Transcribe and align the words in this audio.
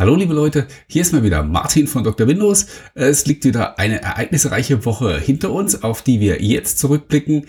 Hallo 0.00 0.16
liebe 0.16 0.32
Leute, 0.32 0.66
hier 0.86 1.02
ist 1.02 1.12
mal 1.12 1.22
wieder 1.24 1.42
Martin 1.42 1.86
von 1.86 2.02
Dr. 2.02 2.26
Windows. 2.26 2.68
Es 2.94 3.26
liegt 3.26 3.44
wieder 3.44 3.78
eine 3.78 4.00
ereignisreiche 4.00 4.86
Woche 4.86 5.20
hinter 5.20 5.52
uns, 5.52 5.82
auf 5.82 6.00
die 6.00 6.20
wir 6.20 6.40
jetzt 6.40 6.78
zurückblicken. 6.78 7.44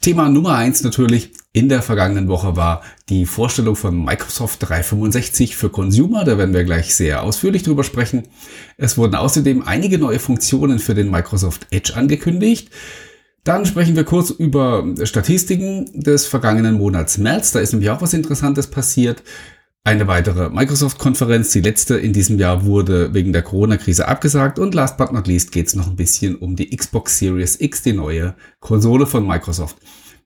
Thema 0.00 0.28
Nummer 0.28 0.54
eins 0.54 0.84
natürlich 0.84 1.32
in 1.52 1.68
der 1.68 1.82
vergangenen 1.82 2.28
Woche 2.28 2.54
war 2.54 2.82
die 3.08 3.26
Vorstellung 3.26 3.74
von 3.74 4.04
Microsoft 4.04 4.68
365 4.68 5.56
für 5.56 5.68
Consumer. 5.68 6.22
Da 6.22 6.38
werden 6.38 6.54
wir 6.54 6.62
gleich 6.62 6.94
sehr 6.94 7.24
ausführlich 7.24 7.64
drüber 7.64 7.82
sprechen. 7.82 8.22
Es 8.76 8.96
wurden 8.96 9.16
außerdem 9.16 9.66
einige 9.66 9.98
neue 9.98 10.20
Funktionen 10.20 10.78
für 10.78 10.94
den 10.94 11.10
Microsoft 11.10 11.66
Edge 11.72 11.96
angekündigt. 11.96 12.70
Dann 13.42 13.66
sprechen 13.66 13.96
wir 13.96 14.04
kurz 14.04 14.30
über 14.30 14.84
Statistiken 15.02 15.90
des 15.92 16.26
vergangenen 16.26 16.78
Monats 16.78 17.18
März. 17.18 17.50
Da 17.50 17.58
ist 17.58 17.72
nämlich 17.72 17.90
auch 17.90 18.00
was 18.00 18.14
Interessantes 18.14 18.68
passiert. 18.68 19.24
Eine 19.86 20.08
weitere 20.08 20.50
Microsoft-Konferenz, 20.50 21.52
die 21.52 21.60
letzte 21.60 21.96
in 21.96 22.12
diesem 22.12 22.40
Jahr, 22.40 22.64
wurde 22.64 23.14
wegen 23.14 23.32
der 23.32 23.42
Corona-Krise 23.42 24.08
abgesagt. 24.08 24.58
Und 24.58 24.74
last 24.74 24.96
but 24.96 25.12
not 25.12 25.28
least 25.28 25.52
geht 25.52 25.68
es 25.68 25.76
noch 25.76 25.86
ein 25.86 25.94
bisschen 25.94 26.34
um 26.34 26.56
die 26.56 26.76
Xbox 26.76 27.20
Series 27.20 27.60
X, 27.60 27.82
die 27.82 27.92
neue 27.92 28.34
Konsole 28.58 29.06
von 29.06 29.24
Microsoft. 29.24 29.76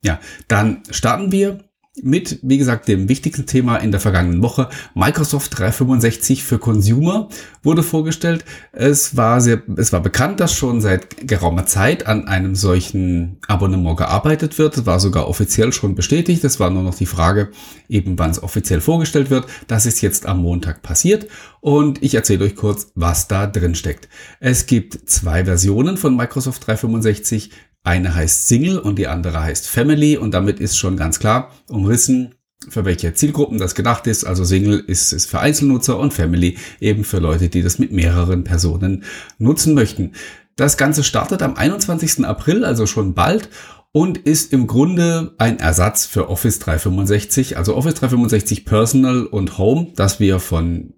Ja, 0.02 0.18
dann 0.48 0.82
starten 0.90 1.30
wir 1.30 1.58
mit, 2.02 2.38
wie 2.42 2.58
gesagt, 2.58 2.88
dem 2.88 3.08
wichtigsten 3.08 3.46
Thema 3.46 3.76
in 3.76 3.90
der 3.90 4.00
vergangenen 4.00 4.42
Woche. 4.42 4.68
Microsoft 4.94 5.58
365 5.58 6.44
für 6.44 6.58
Consumer 6.58 7.28
wurde 7.62 7.82
vorgestellt. 7.82 8.44
Es 8.72 9.16
war 9.16 9.40
sehr, 9.40 9.62
es 9.76 9.92
war 9.92 10.00
bekannt, 10.00 10.40
dass 10.40 10.54
schon 10.54 10.80
seit 10.80 11.26
geraumer 11.26 11.66
Zeit 11.66 12.06
an 12.06 12.26
einem 12.28 12.54
solchen 12.54 13.38
Abonnement 13.46 13.96
gearbeitet 13.96 14.58
wird. 14.58 14.76
Es 14.76 14.86
war 14.86 15.00
sogar 15.00 15.28
offiziell 15.28 15.72
schon 15.72 15.94
bestätigt. 15.94 16.44
Es 16.44 16.60
war 16.60 16.70
nur 16.70 16.82
noch 16.82 16.94
die 16.94 17.06
Frage, 17.06 17.50
eben 17.88 18.18
wann 18.18 18.30
es 18.30 18.42
offiziell 18.42 18.80
vorgestellt 18.80 19.30
wird. 19.30 19.46
Das 19.66 19.86
ist 19.86 20.00
jetzt 20.00 20.26
am 20.26 20.42
Montag 20.42 20.82
passiert. 20.82 21.26
Und 21.60 22.02
ich 22.02 22.14
erzähle 22.14 22.46
euch 22.46 22.56
kurz, 22.56 22.92
was 22.94 23.28
da 23.28 23.46
drin 23.46 23.74
steckt. 23.74 24.08
Es 24.40 24.66
gibt 24.66 25.08
zwei 25.08 25.44
Versionen 25.44 25.96
von 25.96 26.16
Microsoft 26.16 26.66
365. 26.66 27.50
Eine 27.82 28.14
heißt 28.14 28.48
Single 28.48 28.78
und 28.78 28.98
die 28.98 29.06
andere 29.06 29.42
heißt 29.42 29.66
Family 29.66 30.16
und 30.16 30.32
damit 30.32 30.60
ist 30.60 30.76
schon 30.76 30.96
ganz 30.96 31.18
klar 31.18 31.50
umrissen, 31.68 32.34
für 32.68 32.84
welche 32.84 33.14
Zielgruppen 33.14 33.58
das 33.58 33.74
gedacht 33.74 34.06
ist. 34.06 34.24
Also 34.24 34.44
Single 34.44 34.78
ist, 34.86 35.12
ist 35.12 35.30
für 35.30 35.40
Einzelnutzer 35.40 35.98
und 35.98 36.12
Family 36.12 36.58
eben 36.78 37.04
für 37.04 37.18
Leute, 37.18 37.48
die 37.48 37.62
das 37.62 37.78
mit 37.78 37.90
mehreren 37.90 38.44
Personen 38.44 39.04
nutzen 39.38 39.74
möchten. 39.74 40.12
Das 40.56 40.76
Ganze 40.76 41.04
startet 41.04 41.42
am 41.42 41.54
21. 41.54 42.24
April, 42.26 42.66
also 42.66 42.86
schon 42.86 43.14
bald 43.14 43.48
und 43.92 44.18
ist 44.18 44.52
im 44.52 44.66
Grunde 44.66 45.34
ein 45.38 45.58
Ersatz 45.58 46.06
für 46.06 46.28
Office 46.28 46.58
365, 46.58 47.56
also 47.56 47.74
Office 47.76 47.94
365 47.94 48.64
Personal 48.64 49.24
und 49.24 49.58
Home, 49.58 49.92
das 49.96 50.20
wir 50.20 50.38
von 50.38 50.94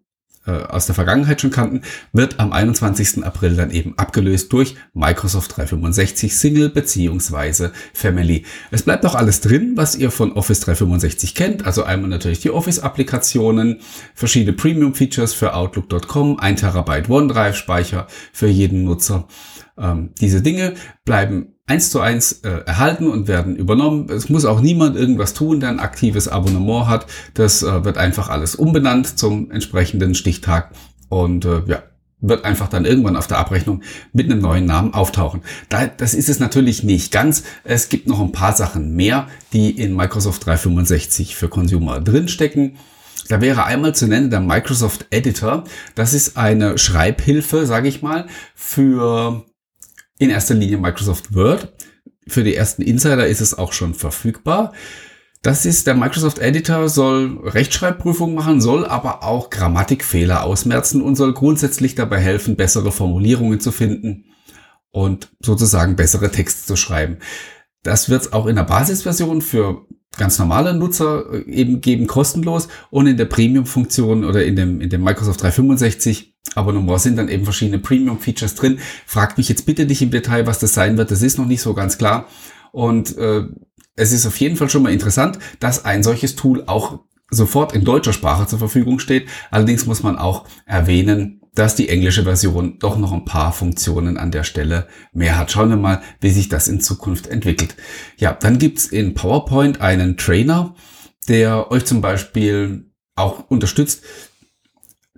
äh, 0.46 0.50
aus 0.50 0.86
der 0.86 0.94
Vergangenheit 0.94 1.40
schon 1.40 1.50
kannten, 1.50 1.82
wird 2.12 2.40
am 2.40 2.52
21. 2.52 3.24
April 3.24 3.56
dann 3.56 3.70
eben 3.70 3.96
abgelöst 3.98 4.52
durch 4.52 4.76
Microsoft 4.94 5.56
365 5.56 6.36
Single 6.36 6.68
beziehungsweise 6.68 7.72
Family. 7.94 8.44
Es 8.70 8.82
bleibt 8.82 9.06
auch 9.06 9.14
alles 9.14 9.40
drin, 9.40 9.72
was 9.76 9.94
ihr 9.94 10.10
von 10.10 10.32
Office 10.32 10.60
365 10.60 11.34
kennt. 11.34 11.66
Also 11.66 11.84
einmal 11.84 12.10
natürlich 12.10 12.40
die 12.40 12.50
Office-Applikationen, 12.50 13.80
verschiedene 14.14 14.52
Premium-Features 14.52 15.34
für 15.34 15.54
Outlook.com, 15.54 16.38
1 16.38 16.60
Terabyte 16.60 17.08
OneDrive-Speicher 17.08 18.06
für 18.32 18.48
jeden 18.48 18.84
Nutzer. 18.84 19.28
Ähm, 19.78 20.10
diese 20.20 20.42
Dinge 20.42 20.74
bleiben 21.04 21.52
eins 21.66 21.91
zu 21.91 22.00
eins 22.00 22.32
äh, 22.42 22.64
erhalten 22.66 23.08
und 23.08 23.28
werden 23.28 23.56
übernommen. 23.56 24.08
Es 24.10 24.28
muss 24.28 24.44
auch 24.44 24.60
niemand 24.60 24.96
irgendwas 24.96 25.34
tun, 25.34 25.60
der 25.60 25.68
ein 25.68 25.80
aktives 25.80 26.28
Abonnement 26.28 26.88
hat. 26.88 27.06
Das 27.34 27.62
äh, 27.62 27.84
wird 27.84 27.98
einfach 27.98 28.28
alles 28.28 28.55
umbenannt 28.55 29.18
zum 29.18 29.50
entsprechenden 29.50 30.14
Stichtag 30.14 30.72
und 31.08 31.44
äh, 31.44 31.62
ja, 31.66 31.83
wird 32.20 32.44
einfach 32.44 32.68
dann 32.68 32.84
irgendwann 32.84 33.16
auf 33.16 33.27
der 33.27 33.38
Abrechnung 33.38 33.83
mit 34.12 34.30
einem 34.30 34.40
neuen 34.40 34.64
Namen 34.64 34.94
auftauchen. 34.94 35.42
Da, 35.68 35.86
das 35.86 36.14
ist 36.14 36.28
es 36.28 36.40
natürlich 36.40 36.83
nicht 36.83 37.12
ganz. 37.12 37.42
Es 37.64 37.88
gibt 37.88 38.08
noch 38.08 38.20
ein 38.20 38.33
paar 38.33 38.55
Sachen 38.55 38.94
mehr, 38.94 39.29
die 39.52 39.70
in 39.70 39.94
Microsoft 39.94 40.46
365 40.46 41.36
für 41.36 41.48
Consumer 41.48 42.00
drinstecken. 42.00 42.77
Da 43.29 43.40
wäre 43.40 43.64
einmal 43.64 43.94
zu 43.94 44.06
nennen 44.06 44.30
der 44.30 44.40
Microsoft 44.40 45.06
Editor. 45.11 45.64
Das 45.94 46.14
ist 46.14 46.36
eine 46.36 46.79
Schreibhilfe, 46.79 47.67
sage 47.67 47.89
ich 47.89 48.02
mal, 48.02 48.27
für 48.55 49.44
in 50.22 50.30
erster 50.30 50.55
Linie 50.55 50.78
Microsoft 50.78 51.34
Word. 51.34 51.72
Für 52.28 52.44
die 52.44 52.55
ersten 52.55 52.83
Insider 52.83 53.27
ist 53.27 53.40
es 53.40 53.58
auch 53.58 53.72
schon 53.72 53.94
verfügbar. 53.94 54.72
Das 55.42 55.66
ist 55.66 55.88
der 55.88 55.94
Microsoft 55.94 56.38
Editor, 56.38 56.88
soll 56.88 57.40
Rechtschreibprüfung 57.42 58.32
machen, 58.34 58.61
soll 58.61 58.86
aber 58.86 59.24
auch 59.24 59.50
Grammatikfehler 59.50 60.44
ausmerzen 60.44 61.02
und 61.02 61.16
soll 61.16 61.34
grundsätzlich 61.34 61.96
dabei 61.96 62.20
helfen, 62.20 62.55
bessere 62.55 62.92
Formulierungen 62.92 63.58
zu 63.58 63.72
finden 63.72 64.27
und 64.92 65.32
sozusagen 65.40 65.96
bessere 65.96 66.30
Texte 66.30 66.64
zu 66.64 66.77
schreiben. 66.77 67.16
Das 67.82 68.08
wird 68.08 68.22
es 68.22 68.32
auch 68.32 68.46
in 68.46 68.55
der 68.55 68.62
Basisversion 68.62 69.42
für 69.42 69.84
ganz 70.16 70.38
normale 70.38 70.74
Nutzer 70.74 71.24
äh, 71.32 71.50
eben 71.50 71.80
geben, 71.80 72.06
kostenlos. 72.06 72.68
Und 72.90 73.06
in 73.06 73.16
der 73.16 73.24
Premium-Funktion 73.24 74.24
oder 74.24 74.44
in 74.44 74.56
dem, 74.56 74.80
in 74.80 74.90
dem 74.90 75.02
Microsoft 75.02 75.42
365 75.42 76.31
Abonnement 76.55 77.01
sind 77.01 77.17
dann 77.17 77.29
eben 77.29 77.45
verschiedene 77.45 77.79
Premium-Features 77.79 78.55
drin. 78.55 78.79
Fragt 79.07 79.39
mich 79.39 79.48
jetzt 79.48 79.67
bitte 79.67 79.85
nicht 79.86 80.02
im 80.02 80.11
Detail, 80.11 80.46
was 80.46 80.58
das 80.58 80.74
sein 80.74 80.96
wird. 80.96 81.11
Das 81.11 81.23
ist 81.23 81.39
noch 81.39 81.46
nicht 81.46 81.63
so 81.63 81.74
ganz 81.74 81.98
klar. 81.98 82.27
Und 82.73 83.17
äh, 83.18 83.45
es 83.96 84.13
ist 84.13 84.27
auf 84.27 84.36
jeden 84.39 84.57
Fall 84.57 84.70
schon 84.70 84.83
mal 84.83 84.92
interessant, 84.92 85.39
dass 85.61 85.85
ein 85.85 86.02
solches 86.02 86.36
Tool 86.36 86.64
auch 86.67 87.01
sofort 87.30 87.74
in 87.74 87.85
deutscher 87.85 88.12
Sprache 88.12 88.46
zur 88.46 88.58
Verfügung 88.58 88.98
steht. 88.98 89.29
Allerdings 89.51 89.86
muss 89.86 90.02
man 90.02 90.18
auch 90.18 90.46
erwähnen, 90.67 91.41
dass 91.55 91.74
die 91.74 91.89
englische 91.89 92.24
Version 92.24 92.79
doch 92.79 92.96
noch 92.96 93.12
ein 93.12 93.24
paar 93.24 93.52
Funktionen 93.52 94.17
an 94.17 94.30
der 94.30 94.45
Stelle 94.45 94.89
mehr 95.12 95.39
hat. 95.39 95.51
Schauen 95.51 95.68
wir 95.68 95.77
mal, 95.77 96.02
wie 96.20 96.30
sich 96.30 96.48
das 96.48 96.68
in 96.68 96.80
Zukunft 96.80 97.27
entwickelt. 97.27 97.77
Ja, 98.17 98.33
dann 98.33 98.58
gibt's 98.58 98.86
in 98.86 99.14
PowerPoint 99.14 99.80
einen 99.80 100.17
Trainer, 100.17 100.74
der 101.29 101.70
euch 101.70 101.85
zum 101.85 102.01
Beispiel 102.01 102.91
auch 103.14 103.51
unterstützt, 103.51 104.02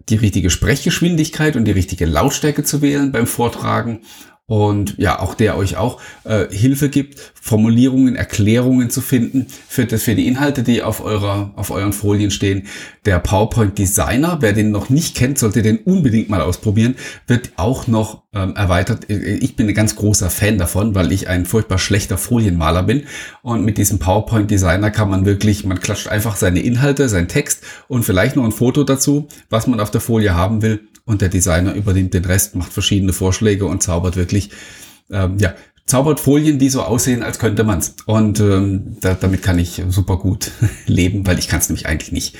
die 0.09 0.17
richtige 0.17 0.51
Sprechgeschwindigkeit 0.51 1.57
und 1.57 1.65
die 1.65 1.73
richtige 1.73 2.07
Lautstärke 2.07 2.63
zu 2.63 2.83
wählen 2.83 3.13
beim 3.13 3.27
Vortragen 3.27 4.01
und 4.47 4.99
ja, 4.99 5.21
auch 5.21 5.35
der 5.35 5.57
euch 5.57 5.79
auch 5.79 5.99
äh, 6.25 6.47
Hilfe 6.51 6.91
gibt, 6.91 7.33
Formulierungen, 7.41 8.15
Erklärungen 8.15 8.91
zu 8.91 9.01
finden 9.01 9.47
für, 9.69 9.87
das, 9.87 10.03
für 10.03 10.15
die 10.15 10.27
Inhalte, 10.27 10.63
die 10.63 10.83
auf 10.83 11.03
eurer, 11.03 11.53
auf 11.57 11.71
euren 11.71 11.95
Folien 11.95 12.31
stehen. 12.31 12.67
Der 13.07 13.21
PowerPoint 13.21 13.79
Designer, 13.79 14.39
wer 14.41 14.53
den 14.53 14.71
noch 14.71 14.91
nicht 14.91 15.17
kennt, 15.17 15.39
sollte 15.39 15.63
den 15.63 15.79
unbedingt 15.79 16.29
mal 16.29 16.43
ausprobieren, 16.43 16.95
wird 17.27 17.53
auch 17.57 17.87
noch 17.87 18.23
ähm, 18.35 18.55
erweitert. 18.55 19.09
Ich 19.09 19.57
bin 19.57 19.67
ein 19.67 19.75
ganz 19.75 19.97
großer 19.97 20.29
Fan 20.29 20.59
davon, 20.59 20.95
weil 20.95 21.11
ich 21.13 21.27
ein 21.29 21.47
furchtbar 21.47 21.79
schlechter 21.79 22.19
Folienmaler 22.19 22.83
bin. 22.83 23.05
Und 23.41 23.65
mit 23.65 23.79
diesem 23.79 23.99
PowerPoint 23.99 24.51
Designer 24.51 24.91
kann 24.91 25.09
man 25.09 25.25
wirklich, 25.25 25.65
man 25.65 25.81
klatscht 25.81 26.09
einfach 26.09 26.37
seine 26.37 26.61
Inhalte, 26.61 27.09
seinen 27.09 27.29
Text 27.29 27.63
und 27.89 28.05
vielleicht 28.05 28.37
noch 28.37 28.45
ein 28.45 28.53
Foto 28.53 28.85
dazu, 28.85 29.27
was 29.49 29.67
man 29.67 29.81
auf 29.81 29.91
der 29.91 30.03
Folie 30.03 30.35
haben 30.35 30.61
will 30.61 30.81
und 31.05 31.21
der 31.21 31.29
Designer 31.29 31.75
übernimmt 31.75 32.15
den 32.15 32.25
Rest, 32.25 32.57
macht 32.57 32.73
verschiedene 32.73 33.13
Vorschläge 33.13 33.67
und 33.67 33.83
zaubert 33.83 34.17
wirklich, 34.17 34.51
ähm, 35.11 35.39
ja, 35.39 35.55
zaubert 35.87 36.21
Folien, 36.21 36.59
die 36.59 36.71
so 36.71 36.83
aussehen, 36.83 37.23
als 37.23 37.39
könnte 37.39 37.65
man's. 37.65 37.97
Und 38.07 38.41
ähm, 38.41 38.97
da, 39.01 39.15
damit 39.15 39.43
kann 39.43 39.59
ich 39.59 39.83
super 39.89 40.17
gut 40.17 40.51
leben, 40.87 41.27
weil 41.27 41.39
ich 41.39 41.49
kann 41.49 41.61
es 41.61 41.69
nämlich 41.69 41.87
eigentlich 41.87 42.13
nicht. 42.13 42.37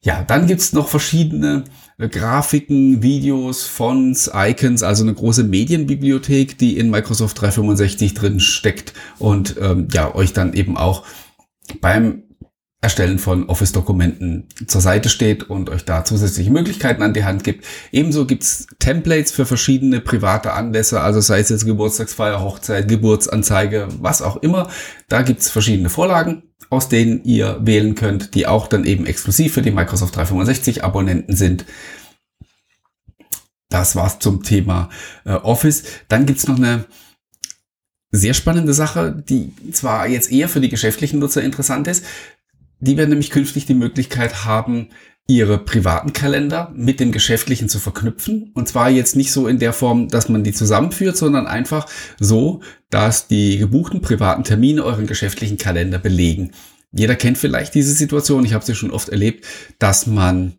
Ja, 0.00 0.22
dann 0.22 0.46
gibt's 0.46 0.72
noch 0.72 0.88
verschiedene 0.88 1.64
äh, 1.96 2.08
Grafiken, 2.08 3.02
Videos, 3.02 3.64
Fonts, 3.64 4.30
Icons, 4.32 4.82
also 4.82 5.02
eine 5.02 5.14
große 5.14 5.44
Medienbibliothek, 5.44 6.56
die 6.58 6.78
in 6.78 6.90
Microsoft 6.90 7.40
365 7.40 8.14
drin 8.14 8.38
steckt 8.38 8.92
und 9.18 9.56
ähm, 9.60 9.88
ja, 9.92 10.14
euch 10.14 10.32
dann 10.32 10.52
eben 10.52 10.76
auch 10.76 11.04
beim 11.80 12.22
Erstellen 12.80 13.18
von 13.18 13.48
Office-Dokumenten 13.48 14.46
zur 14.68 14.80
Seite 14.80 15.08
steht 15.08 15.50
und 15.50 15.68
euch 15.68 15.84
da 15.84 16.04
zusätzliche 16.04 16.52
Möglichkeiten 16.52 17.02
an 17.02 17.12
die 17.12 17.24
Hand 17.24 17.42
gibt. 17.42 17.64
Ebenso 17.90 18.24
gibt's 18.24 18.68
Templates 18.78 19.32
für 19.32 19.46
verschiedene 19.46 20.00
private 20.00 20.52
Anlässe, 20.52 21.00
also 21.00 21.20
sei 21.20 21.40
es 21.40 21.48
jetzt 21.48 21.66
Geburtstagsfeier, 21.66 22.40
Hochzeit, 22.40 22.86
Geburtsanzeige, 22.86 23.88
was 23.98 24.22
auch 24.22 24.36
immer. 24.36 24.70
Da 25.08 25.22
gibt's 25.22 25.50
verschiedene 25.50 25.90
Vorlagen, 25.90 26.44
aus 26.70 26.88
denen 26.88 27.24
ihr 27.24 27.58
wählen 27.62 27.96
könnt, 27.96 28.36
die 28.36 28.46
auch 28.46 28.68
dann 28.68 28.84
eben 28.84 29.06
exklusiv 29.06 29.54
für 29.54 29.62
die 29.62 29.72
Microsoft 29.72 30.14
365 30.14 30.84
Abonnenten 30.84 31.34
sind. 31.34 31.64
Das 33.70 33.96
war's 33.96 34.20
zum 34.20 34.44
Thema 34.44 34.88
äh, 35.24 35.32
Office. 35.32 35.82
Dann 36.06 36.26
gibt's 36.26 36.46
noch 36.46 36.58
eine 36.58 36.84
sehr 38.10 38.34
spannende 38.34 38.72
Sache, 38.72 39.20
die 39.28 39.52
zwar 39.72 40.08
jetzt 40.08 40.30
eher 40.32 40.48
für 40.48 40.60
die 40.60 40.70
geschäftlichen 40.70 41.18
Nutzer 41.18 41.42
interessant 41.42 41.88
ist. 41.88 42.04
Die 42.80 42.96
werden 42.96 43.10
nämlich 43.10 43.30
künftig 43.30 43.66
die 43.66 43.74
Möglichkeit 43.74 44.44
haben, 44.44 44.88
ihre 45.26 45.58
privaten 45.58 46.14
Kalender 46.14 46.72
mit 46.74 47.00
dem 47.00 47.12
geschäftlichen 47.12 47.68
zu 47.68 47.78
verknüpfen. 47.78 48.50
Und 48.54 48.66
zwar 48.66 48.88
jetzt 48.88 49.14
nicht 49.14 49.30
so 49.30 49.46
in 49.46 49.58
der 49.58 49.74
Form, 49.74 50.08
dass 50.08 50.30
man 50.30 50.42
die 50.42 50.54
zusammenführt, 50.54 51.18
sondern 51.18 51.46
einfach 51.46 51.86
so, 52.18 52.62
dass 52.88 53.28
die 53.28 53.58
gebuchten 53.58 54.00
privaten 54.00 54.42
Termine 54.42 54.84
euren 54.84 55.06
geschäftlichen 55.06 55.58
Kalender 55.58 55.98
belegen. 55.98 56.52
Jeder 56.92 57.14
kennt 57.14 57.36
vielleicht 57.36 57.74
diese 57.74 57.92
Situation, 57.92 58.46
ich 58.46 58.54
habe 58.54 58.64
sie 58.64 58.74
schon 58.74 58.90
oft 58.90 59.10
erlebt, 59.10 59.44
dass 59.78 60.06
man 60.06 60.54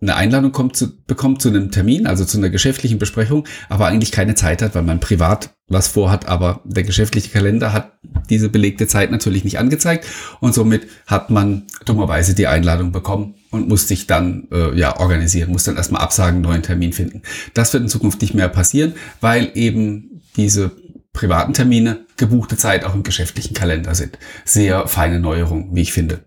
eine 0.00 0.16
Einladung 0.16 0.52
kommt 0.52 0.76
zu, 0.76 0.88
bekommt 1.06 1.42
zu 1.42 1.48
einem 1.48 1.70
Termin, 1.70 2.06
also 2.06 2.24
zu 2.24 2.38
einer 2.38 2.48
geschäftlichen 2.48 2.98
Besprechung, 2.98 3.46
aber 3.68 3.86
eigentlich 3.86 4.12
keine 4.12 4.34
Zeit 4.34 4.62
hat, 4.62 4.74
weil 4.74 4.82
man 4.82 5.00
privat 5.00 5.50
was 5.68 5.88
vorhat, 5.88 6.26
aber 6.26 6.60
der 6.64 6.84
geschäftliche 6.84 7.28
Kalender 7.28 7.72
hat 7.72 7.92
diese 8.28 8.48
belegte 8.48 8.86
Zeit 8.86 9.10
natürlich 9.10 9.44
nicht 9.44 9.58
angezeigt 9.58 10.06
und 10.40 10.54
somit 10.54 10.86
hat 11.06 11.30
man 11.30 11.64
dummerweise 11.84 12.34
die 12.34 12.46
Einladung 12.46 12.92
bekommen 12.92 13.34
und 13.50 13.68
muss 13.68 13.86
sich 13.86 14.06
dann 14.06 14.48
äh, 14.50 14.76
ja 14.76 14.98
organisieren, 14.98 15.52
muss 15.52 15.64
dann 15.64 15.76
erstmal 15.76 16.02
absagen, 16.02 16.40
neuen 16.40 16.62
Termin 16.62 16.92
finden. 16.92 17.22
Das 17.54 17.72
wird 17.72 17.82
in 17.82 17.88
Zukunft 17.88 18.20
nicht 18.22 18.34
mehr 18.34 18.48
passieren, 18.48 18.94
weil 19.20 19.50
eben 19.54 20.22
diese 20.36 20.72
privaten 21.12 21.52
Termine 21.52 22.06
gebuchte 22.16 22.56
Zeit 22.56 22.84
auch 22.84 22.94
im 22.94 23.02
geschäftlichen 23.02 23.54
Kalender 23.54 23.94
sind. 23.94 24.18
Sehr 24.44 24.86
feine 24.86 25.20
Neuerung, 25.20 25.74
wie 25.74 25.82
ich 25.82 25.92
finde. 25.92 26.20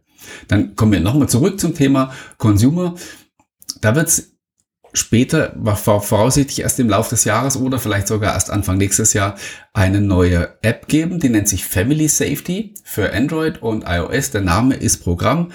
Dann 0.47 0.75
kommen 0.75 0.91
wir 0.91 0.99
nochmal 0.99 1.29
zurück 1.29 1.59
zum 1.59 1.73
Thema 1.73 2.13
Consumer. 2.37 2.95
Da 3.83 3.95
wird 3.95 4.07
es 4.07 4.37
später, 4.93 5.53
voraussichtlich 5.75 6.61
erst 6.61 6.79
im 6.79 6.87
Laufe 6.87 7.09
des 7.09 7.25
Jahres 7.25 7.57
oder 7.57 7.79
vielleicht 7.79 8.07
sogar 8.07 8.33
erst 8.33 8.49
Anfang 8.49 8.77
nächstes 8.77 9.11
Jahr, 9.11 9.35
eine 9.73 9.99
neue 9.99 10.57
App 10.61 10.87
geben, 10.87 11.19
die 11.19 11.27
nennt 11.27 11.49
sich 11.49 11.65
Family 11.65 12.07
Safety 12.07 12.75
für 12.85 13.11
Android 13.11 13.61
und 13.61 13.83
iOS. 13.85 14.31
Der 14.31 14.39
Name 14.39 14.75
ist 14.75 14.99
Programm. 14.99 15.51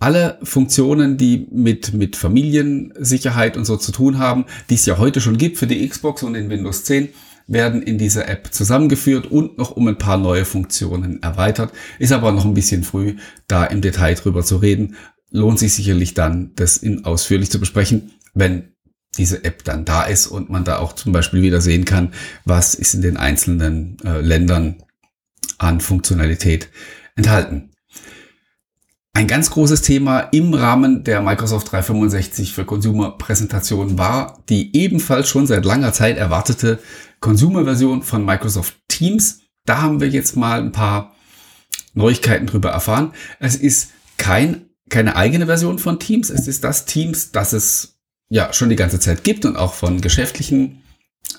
Alle 0.00 0.40
Funktionen, 0.42 1.18
die 1.18 1.46
mit, 1.52 1.92
mit 1.92 2.16
Familiensicherheit 2.16 3.56
und 3.56 3.64
so 3.64 3.76
zu 3.76 3.92
tun 3.92 4.18
haben, 4.18 4.46
die 4.70 4.74
es 4.74 4.86
ja 4.86 4.98
heute 4.98 5.20
schon 5.20 5.38
gibt 5.38 5.56
für 5.56 5.68
die 5.68 5.88
Xbox 5.88 6.24
und 6.24 6.34
in 6.34 6.50
Windows 6.50 6.82
10, 6.82 7.10
werden 7.46 7.80
in 7.82 7.96
dieser 7.96 8.28
App 8.28 8.52
zusammengeführt 8.52 9.30
und 9.30 9.56
noch 9.56 9.70
um 9.70 9.86
ein 9.86 9.98
paar 9.98 10.18
neue 10.18 10.44
Funktionen 10.44 11.22
erweitert. 11.22 11.72
Ist 12.00 12.12
aber 12.12 12.32
noch 12.32 12.44
ein 12.44 12.54
bisschen 12.54 12.82
früh, 12.82 13.16
da 13.46 13.64
im 13.64 13.80
Detail 13.80 14.14
drüber 14.14 14.42
zu 14.42 14.56
reden. 14.56 14.96
Lohnt 15.30 15.58
sich 15.58 15.74
sicherlich 15.74 16.14
dann, 16.14 16.52
das 16.54 16.78
in 16.78 17.04
ausführlich 17.04 17.50
zu 17.50 17.60
besprechen, 17.60 18.12
wenn 18.34 18.72
diese 19.16 19.44
App 19.44 19.64
dann 19.64 19.84
da 19.84 20.04
ist 20.04 20.26
und 20.26 20.48
man 20.50 20.64
da 20.64 20.78
auch 20.78 20.94
zum 20.94 21.12
Beispiel 21.12 21.42
wieder 21.42 21.60
sehen 21.60 21.84
kann, 21.84 22.12
was 22.44 22.74
ist 22.74 22.94
in 22.94 23.02
den 23.02 23.16
einzelnen 23.16 23.96
äh, 24.04 24.20
Ländern 24.20 24.82
an 25.58 25.80
Funktionalität 25.80 26.68
enthalten. 27.16 27.70
Ein 29.12 29.26
ganz 29.26 29.50
großes 29.50 29.82
Thema 29.82 30.20
im 30.20 30.54
Rahmen 30.54 31.02
der 31.02 31.20
Microsoft 31.20 31.72
365 31.72 32.52
für 32.54 32.64
Consumer 32.64 33.18
Präsentation 33.18 33.98
war 33.98 34.44
die 34.48 34.76
ebenfalls 34.76 35.28
schon 35.28 35.46
seit 35.46 35.64
langer 35.64 35.92
Zeit 35.92 36.16
erwartete 36.16 36.78
Consumer-Version 37.18 38.02
von 38.02 38.24
Microsoft 38.24 38.76
Teams. 38.86 39.40
Da 39.66 39.82
haben 39.82 40.00
wir 40.00 40.08
jetzt 40.08 40.36
mal 40.36 40.60
ein 40.60 40.70
paar 40.70 41.16
Neuigkeiten 41.94 42.46
drüber 42.46 42.70
erfahren. 42.70 43.12
Es 43.40 43.56
ist 43.56 43.90
kein, 44.18 44.67
keine 44.88 45.16
eigene 45.16 45.46
Version 45.46 45.78
von 45.78 45.98
Teams. 45.98 46.30
Es 46.30 46.48
ist 46.48 46.64
das 46.64 46.84
Teams, 46.84 47.32
das 47.32 47.52
es 47.52 47.98
ja 48.28 48.52
schon 48.52 48.68
die 48.68 48.76
ganze 48.76 49.00
Zeit 49.00 49.24
gibt 49.24 49.44
und 49.44 49.56
auch 49.56 49.74
von 49.74 50.00
geschäftlichen 50.00 50.82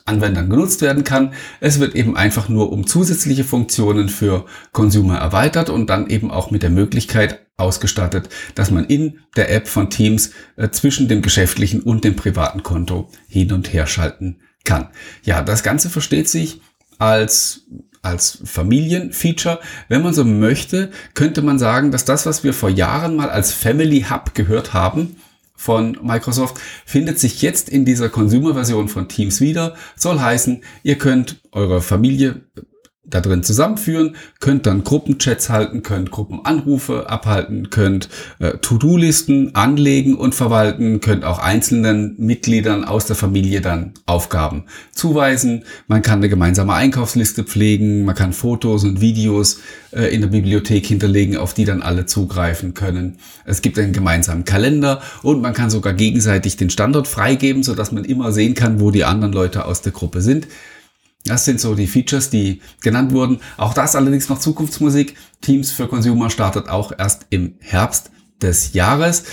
Anwendern 0.05 0.49
genutzt 0.49 0.81
werden 0.81 1.03
kann. 1.03 1.33
Es 1.59 1.79
wird 1.79 1.95
eben 1.95 2.17
einfach 2.17 2.49
nur 2.49 2.71
um 2.71 2.87
zusätzliche 2.87 3.43
Funktionen 3.43 4.09
für 4.09 4.45
Consumer 4.71 5.17
erweitert 5.17 5.69
und 5.69 5.89
dann 5.89 6.07
eben 6.07 6.31
auch 6.31 6.51
mit 6.51 6.63
der 6.63 6.69
Möglichkeit 6.69 7.45
ausgestattet, 7.57 8.29
dass 8.55 8.71
man 8.71 8.85
in 8.85 9.19
der 9.35 9.51
App 9.51 9.67
von 9.67 9.89
Teams 9.89 10.31
äh, 10.55 10.69
zwischen 10.69 11.07
dem 11.07 11.21
geschäftlichen 11.21 11.81
und 11.81 12.03
dem 12.03 12.15
privaten 12.15 12.63
Konto 12.63 13.09
hin 13.27 13.51
und 13.51 13.73
her 13.73 13.85
schalten 13.85 14.39
kann. 14.63 14.89
Ja, 15.23 15.41
das 15.41 15.63
Ganze 15.63 15.89
versteht 15.89 16.29
sich 16.29 16.61
als 16.97 17.65
als 18.01 18.39
Familienfeature. 18.43 19.59
Wenn 19.87 20.03
man 20.03 20.13
so 20.13 20.23
möchte, 20.23 20.91
könnte 21.13 21.41
man 21.41 21.59
sagen, 21.59 21.91
dass 21.91 22.05
das, 22.05 22.25
was 22.25 22.43
wir 22.43 22.53
vor 22.53 22.69
Jahren 22.69 23.15
mal 23.15 23.29
als 23.29 23.51
Family 23.51 24.05
Hub 24.09 24.33
gehört 24.35 24.73
haben, 24.73 25.17
von 25.55 25.97
Microsoft 26.01 26.57
findet 26.85 27.19
sich 27.19 27.41
jetzt 27.41 27.67
in 27.67 27.83
dieser 27.83 28.07
Consumer-Version 28.07 28.87
von 28.87 29.09
Teams 29.09 29.41
wieder. 29.41 29.75
Soll 29.97 30.21
heißen, 30.21 30.63
ihr 30.83 30.97
könnt 30.97 31.41
eure 31.51 31.81
Familie 31.81 32.41
da 33.09 33.21
drin 33.21 33.43
zusammenführen, 33.43 34.15
könnt 34.39 34.65
dann 34.65 34.83
Gruppenchats 34.83 35.49
halten, 35.49 35.83
könnt 35.83 36.11
Gruppenanrufe 36.11 37.09
abhalten, 37.09 37.69
könnt 37.69 38.09
äh, 38.39 38.57
To-Do-Listen 38.57 39.55
anlegen 39.55 40.15
und 40.15 40.35
verwalten, 40.35 41.01
könnt 41.01 41.25
auch 41.25 41.39
einzelnen 41.39 42.15
Mitgliedern 42.17 42.83
aus 42.83 43.05
der 43.05 43.15
Familie 43.15 43.61
dann 43.61 43.93
Aufgaben 44.05 44.65
zuweisen. 44.91 45.63
Man 45.87 46.01
kann 46.01 46.19
eine 46.19 46.29
gemeinsame 46.29 46.73
Einkaufsliste 46.73 47.43
pflegen, 47.43 48.05
man 48.05 48.15
kann 48.15 48.33
Fotos 48.33 48.83
und 48.83 49.01
Videos 49.01 49.59
äh, 49.91 50.13
in 50.13 50.21
der 50.21 50.29
Bibliothek 50.29 50.85
hinterlegen, 50.85 51.37
auf 51.37 51.53
die 51.53 51.65
dann 51.65 51.81
alle 51.81 52.05
zugreifen 52.05 52.73
können. 52.73 53.17
Es 53.45 53.61
gibt 53.61 53.79
einen 53.79 53.93
gemeinsamen 53.93 54.45
Kalender 54.45 55.01
und 55.23 55.41
man 55.41 55.53
kann 55.53 55.69
sogar 55.69 55.93
gegenseitig 55.93 56.57
den 56.57 56.69
Standort 56.69 57.07
freigeben, 57.07 57.63
sodass 57.63 57.91
man 57.91 58.05
immer 58.05 58.31
sehen 58.31 58.53
kann, 58.53 58.79
wo 58.79 58.91
die 58.91 59.03
anderen 59.03 59.33
Leute 59.33 59.65
aus 59.65 59.81
der 59.81 59.91
Gruppe 59.91 60.21
sind. 60.21 60.47
Das 61.25 61.45
sind 61.45 61.59
so 61.59 61.75
die 61.75 61.87
Features, 61.87 62.29
die 62.29 62.61
genannt 62.81 63.11
wurden. 63.11 63.39
Auch 63.57 63.73
das 63.73 63.95
allerdings 63.95 64.29
noch 64.29 64.39
Zukunftsmusik. 64.39 65.15
Teams 65.41 65.71
für 65.71 65.87
Consumer 65.87 66.29
startet 66.29 66.69
auch 66.69 66.91
erst 66.97 67.27
im 67.29 67.55
Herbst 67.59 68.11
des 68.41 68.73
Jahres. 68.73 69.23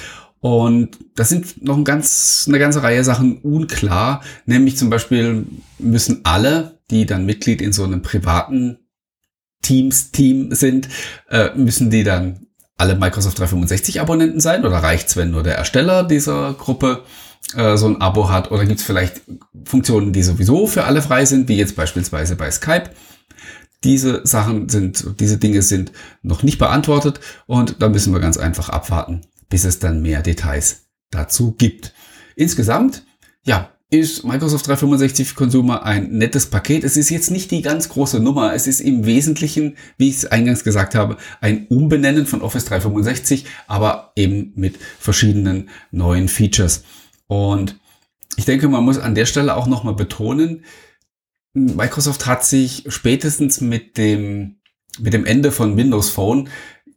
Und 0.41 0.99
das 1.15 1.29
sind 1.29 1.65
noch 1.65 1.77
ein 1.77 1.85
ganz, 1.85 2.45
eine 2.49 2.59
ganze 2.59 2.83
Reihe 2.83 3.05
Sachen 3.05 3.39
unklar. 3.39 4.23
Nämlich 4.45 4.77
zum 4.77 4.91
Beispiel 4.91 5.47
müssen 5.79 6.21
alle, 6.25 6.79
die 6.91 7.07
dann 7.07 7.27
Mitglied 7.27 7.63
in 7.63 7.73
so 7.73 7.85
einem 7.85 8.03
privaten 8.03 8.79
Teams-Team 9.63 10.55
sind, 10.55 10.89
äh, 11.31 11.51
müssen 11.57 11.91
die 11.91 12.05
dann 12.05 12.47
alle 12.77 12.95
Microsoft 12.95 13.39
365 13.39 14.01
Abonnenten 14.01 14.41
sein? 14.41 14.65
Oder 14.65 14.79
reicht's, 14.79 15.17
wenn 15.17 15.31
nur 15.31 15.43
der 15.43 15.57
Ersteller 15.57 16.05
dieser 16.05 16.55
Gruppe 16.55 17.03
äh, 17.55 17.77
so 17.77 17.87
ein 17.87 18.01
Abo 18.01 18.29
hat 18.29 18.51
oder 18.51 18.65
gibt 18.65 18.81
es 18.81 18.87
vielleicht 18.87 19.23
Funktionen, 19.65 20.13
die 20.13 20.23
sowieso 20.23 20.67
für 20.67 20.85
alle 20.85 21.03
frei 21.03 21.25
sind, 21.25 21.49
wie 21.49 21.57
jetzt 21.57 21.77
beispielsweise 21.77 22.37
bei 22.37 22.51
Skype. 22.51 22.91
Diese 23.85 24.27
Sachen 24.27 24.69
sind, 24.69 25.05
diese 25.21 25.39
Dinge 25.39 25.63
sind 25.63 25.93
noch 26.23 26.43
nicht 26.43 26.59
beantwortet 26.59 27.21
und 27.47 27.77
da 27.81 27.89
müssen 27.89 28.13
wir 28.13 28.21
ganz 28.21 28.37
einfach 28.37 28.69
abwarten, 28.69 29.23
bis 29.49 29.65
es 29.65 29.79
dann 29.79 30.03
mehr 30.03 30.23
Details 30.23 30.87
dazu 31.11 31.53
gibt. 31.53 31.93
Insgesamt, 32.35 33.05
ja, 33.45 33.71
ist 33.89 34.25
Microsoft 34.25 34.67
365 34.67 35.37
Consumer 35.37 35.85
ein 35.85 36.11
nettes 36.11 36.47
Paket. 36.47 36.83
Es 36.83 36.97
ist 36.97 37.11
jetzt 37.11 37.31
nicht 37.31 37.53
die 37.53 37.63
ganz 37.63 37.89
große 37.89 38.19
Nummer. 38.19 38.53
Es 38.53 38.67
ist 38.67 38.81
im 38.81 39.07
Wesentlichen, 39.07 39.77
wie 39.97 40.09
ich 40.09 40.17
es 40.17 40.27
eingangs 40.27 40.65
gesagt 40.65 40.97
habe, 40.97 41.19
ein 41.41 41.69
Umbenennen 41.69 42.27
von 42.27 42.43
Office 42.43 42.65
365, 42.65 43.45
aber 43.69 44.11
eben 44.17 44.53
mit 44.57 44.77
verschiedenen 44.99 45.69
neuen 45.93 46.27
Features. 46.29 46.83
Und 47.27 47.79
ich 48.37 48.45
denke, 48.45 48.69
man 48.69 48.85
muss 48.85 48.99
an 48.99 49.15
der 49.15 49.27
Stelle 49.27 49.57
auch 49.57 49.67
nochmal 49.67 49.95
betonen, 49.95 50.65
Microsoft 51.57 52.27
hat 52.27 52.45
sich 52.45 52.85
spätestens 52.89 53.63
mit 53.63 53.97
dem, 53.97 54.57
mit 54.99 55.15
dem 55.15 55.25
Ende 55.25 55.51
von 55.51 55.77
Windows 55.77 56.11
Phone 56.11 56.51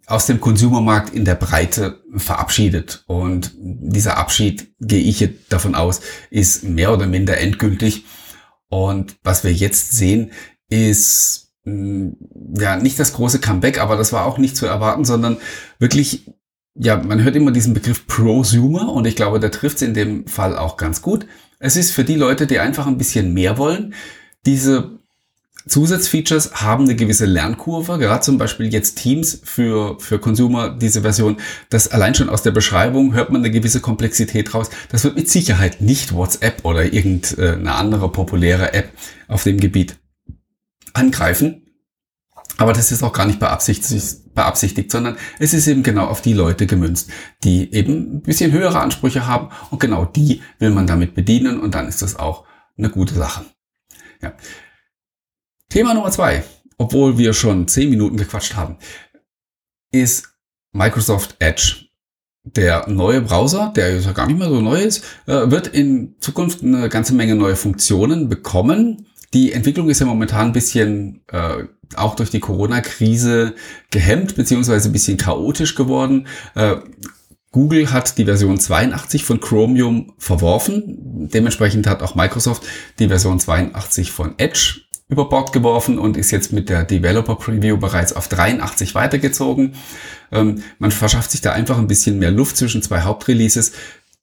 aus 0.06 0.26
dem 0.26 0.42
Consumermarkt 0.42 1.14
in 1.14 1.24
der 1.24 1.36
Breite 1.36 2.04
verabschiedet. 2.16 3.04
Und 3.08 3.54
dieser 3.56 4.18
Abschied, 4.18 4.74
gehe 4.82 5.00
ich 5.00 5.30
davon 5.48 5.76
aus, 5.76 6.02
ist 6.30 6.64
mehr 6.64 6.92
oder 6.92 7.08
minder 7.08 7.38
endgültig. 7.38 8.04
Und 8.68 9.16
was 9.24 9.46
wir 9.46 9.54
jetzt 9.54 9.94
sehen, 9.94 10.32
ist 10.68 11.54
mm, 11.64 12.10
ja 12.60 12.76
nicht 12.76 13.00
das 13.00 13.14
große 13.14 13.40
Comeback, 13.40 13.80
aber 13.80 13.96
das 13.96 14.12
war 14.12 14.26
auch 14.26 14.40
nicht 14.40 14.58
zu 14.58 14.66
erwarten, 14.66 15.06
sondern 15.06 15.38
wirklich 15.78 16.26
ja, 16.80 16.96
man 16.96 17.22
hört 17.22 17.36
immer 17.36 17.52
diesen 17.52 17.74
Begriff 17.74 18.08
Prosumer 18.08 18.92
und 18.94 19.06
ich 19.06 19.18
glaube, 19.18 19.40
der 19.40 19.52
trifft 19.52 19.78
es 19.78 19.82
in 19.82 19.94
dem 19.94 20.26
Fall 20.28 20.58
auch 20.58 20.78
ganz 20.78 21.02
gut. 21.02 21.28
Es 21.60 21.76
ist 21.76 21.92
für 21.92 22.06
die 22.06 22.16
Leute, 22.16 22.48
die 22.48 22.60
einfach 22.60 22.88
ein 22.88 22.98
bisschen 22.98 23.34
mehr 23.34 23.58
wollen. 23.58 23.94
Diese 24.46 24.98
Zusatzfeatures 25.68 26.54
haben 26.54 26.86
eine 26.86 26.96
gewisse 26.96 27.26
Lernkurve, 27.26 27.98
gerade 27.98 28.22
zum 28.22 28.38
Beispiel 28.38 28.72
jetzt 28.72 28.96
Teams 28.96 29.42
für, 29.44 30.00
für 30.00 30.20
Consumer, 30.20 30.70
diese 30.70 31.02
Version, 31.02 31.36
das 31.70 31.90
allein 31.92 32.16
schon 32.16 32.30
aus 32.30 32.44
der 32.44 32.52
Beschreibung 32.52 33.14
hört 33.14 33.30
man 33.30 33.42
eine 33.42 33.52
gewisse 33.52 33.82
Komplexität 33.82 34.54
raus. 34.54 34.70
Das 34.90 35.04
wird 35.04 35.18
mit 35.18 35.30
Sicherheit 35.30 35.82
nicht 35.82 36.14
WhatsApp 36.14 36.64
oder 36.64 36.94
irgendeine 36.94 37.76
andere 37.76 38.10
populäre 38.10 38.74
App 38.74 38.90
auf 39.28 39.44
dem 39.44 39.60
Gebiet 39.60 39.98
angreifen. 40.94 41.69
Aber 42.60 42.74
das 42.74 42.92
ist 42.92 43.04
auch 43.04 43.14
gar 43.14 43.26
nicht 43.26 43.40
beabsichtigt, 43.40 44.36
beabsichtigt, 44.36 44.92
sondern 44.92 45.18
es 45.40 45.54
ist 45.54 45.66
eben 45.68 45.82
genau 45.82 46.08
auf 46.08 46.22
die 46.22 46.34
Leute 46.34 46.68
gemünzt, 46.68 47.10
die 47.46 47.74
eben 47.74 48.18
ein 48.18 48.22
bisschen 48.22 48.52
höhere 48.52 48.82
Ansprüche 48.82 49.26
haben 49.26 49.48
und 49.72 49.80
genau 49.80 50.04
die 50.04 50.42
will 50.60 50.72
man 50.72 50.86
damit 50.86 51.16
bedienen 51.16 51.62
und 51.62 51.74
dann 51.74 51.88
ist 51.88 52.02
das 52.02 52.18
auch 52.18 52.44
eine 52.78 52.90
gute 52.90 53.14
Sache. 53.14 53.46
Ja. 54.22 54.34
Thema 55.70 55.94
Nummer 55.94 56.12
zwei, 56.12 56.44
obwohl 56.78 57.18
wir 57.18 57.34
schon 57.34 57.70
zehn 57.70 57.90
Minuten 57.90 58.18
gequatscht 58.18 58.56
haben, 58.56 58.76
ist 59.92 60.28
Microsoft 60.74 61.38
Edge. 61.40 61.86
Der 62.44 62.90
neue 62.90 63.22
Browser, 63.22 63.72
der 63.74 64.02
ja 64.02 64.12
gar 64.12 64.28
nicht 64.28 64.38
mehr 64.38 64.50
so 64.50 64.60
neu 64.60 64.82
ist, 64.82 65.06
äh, 65.28 65.50
wird 65.50 65.68
in 65.68 66.16
Zukunft 66.20 66.62
eine 66.62 66.90
ganze 66.90 67.14
Menge 67.14 67.36
neue 67.36 67.56
Funktionen 67.56 68.28
bekommen. 68.28 69.06
Die 69.34 69.54
Entwicklung 69.54 69.90
ist 69.90 70.00
ja 70.00 70.06
momentan 70.06 70.48
ein 70.48 70.54
bisschen 70.54 71.22
äh, 71.28 71.66
auch 71.96 72.16
durch 72.16 72.30
die 72.30 72.40
Corona-Krise 72.40 73.56
gehemmt, 73.92 74.36
beziehungsweise 74.36 74.90
ein 74.90 74.94
bisschen 74.94 75.18
chaotisch 75.18 75.76
geworden. 75.76 76.28
Äh, 76.56 76.78
Google 77.52 77.92
hat 77.92 78.18
die 78.18 78.26
Version 78.26 78.60
82 78.60 79.24
von 79.24 79.40
Chromium 79.40 80.14
verworfen. 80.18 81.30
Dementsprechend 81.34 81.88
hat 81.88 82.04
auch 82.04 82.16
Microsoft 82.16 82.64
die 83.00 83.08
Version 83.08 83.40
82 83.40 84.12
von 84.12 84.36
Edge 84.38 84.82
über 85.08 85.28
Bord 85.28 85.52
geworfen 85.52 85.98
und 85.98 86.16
ist 86.16 86.30
jetzt 86.30 86.54
mit 86.54 86.70
der 86.70 86.84
Developer 86.84 87.36
Preview 87.36 87.78
bereits 87.78 88.14
auf 88.14 88.28
83 88.28 88.94
weitergezogen. 88.94 89.74
Ähm, 90.32 90.62
man 90.78 90.92
verschafft 90.92 91.32
sich 91.32 91.42
da 91.42 91.52
einfach 91.52 91.80
ein 91.80 91.88
bisschen 91.88 92.20
mehr 92.20 92.30
Luft 92.30 92.58
zwischen 92.58 92.84
zwei 92.84 93.02
Hauptreleases. 93.02 93.72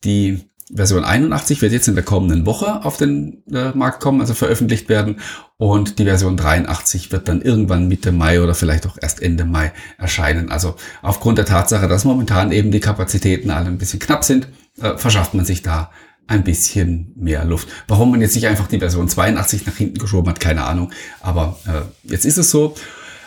Die 0.04 0.48
Version 0.74 1.04
81 1.04 1.62
wird 1.62 1.72
jetzt 1.72 1.86
in 1.86 1.94
der 1.94 2.04
kommenden 2.04 2.44
Woche 2.44 2.84
auf 2.84 2.96
den 2.96 3.44
äh, 3.52 3.70
Markt 3.70 4.00
kommen, 4.00 4.20
also 4.20 4.34
veröffentlicht 4.34 4.88
werden. 4.88 5.20
Und 5.58 5.98
die 5.98 6.04
Version 6.04 6.36
83 6.36 7.12
wird 7.12 7.28
dann 7.28 7.40
irgendwann 7.40 7.86
Mitte 7.86 8.10
Mai 8.10 8.40
oder 8.40 8.54
vielleicht 8.54 8.86
auch 8.86 8.98
erst 9.00 9.22
Ende 9.22 9.44
Mai 9.44 9.72
erscheinen. 9.96 10.50
Also 10.50 10.74
aufgrund 11.02 11.38
der 11.38 11.44
Tatsache, 11.44 11.86
dass 11.86 12.04
momentan 12.04 12.50
eben 12.50 12.72
die 12.72 12.80
Kapazitäten 12.80 13.50
alle 13.50 13.66
ein 13.66 13.78
bisschen 13.78 14.00
knapp 14.00 14.24
sind, 14.24 14.48
äh, 14.80 14.96
verschafft 14.96 15.34
man 15.34 15.44
sich 15.44 15.62
da 15.62 15.90
ein 16.26 16.42
bisschen 16.42 17.12
mehr 17.16 17.44
Luft. 17.44 17.68
Warum 17.86 18.10
man 18.10 18.20
jetzt 18.20 18.34
nicht 18.34 18.48
einfach 18.48 18.66
die 18.66 18.80
Version 18.80 19.08
82 19.08 19.66
nach 19.66 19.76
hinten 19.76 19.98
geschoben 19.98 20.28
hat, 20.28 20.40
keine 20.40 20.64
Ahnung. 20.64 20.90
Aber 21.20 21.58
äh, 21.66 22.10
jetzt 22.10 22.24
ist 22.24 22.38
es 22.38 22.50
so. 22.50 22.74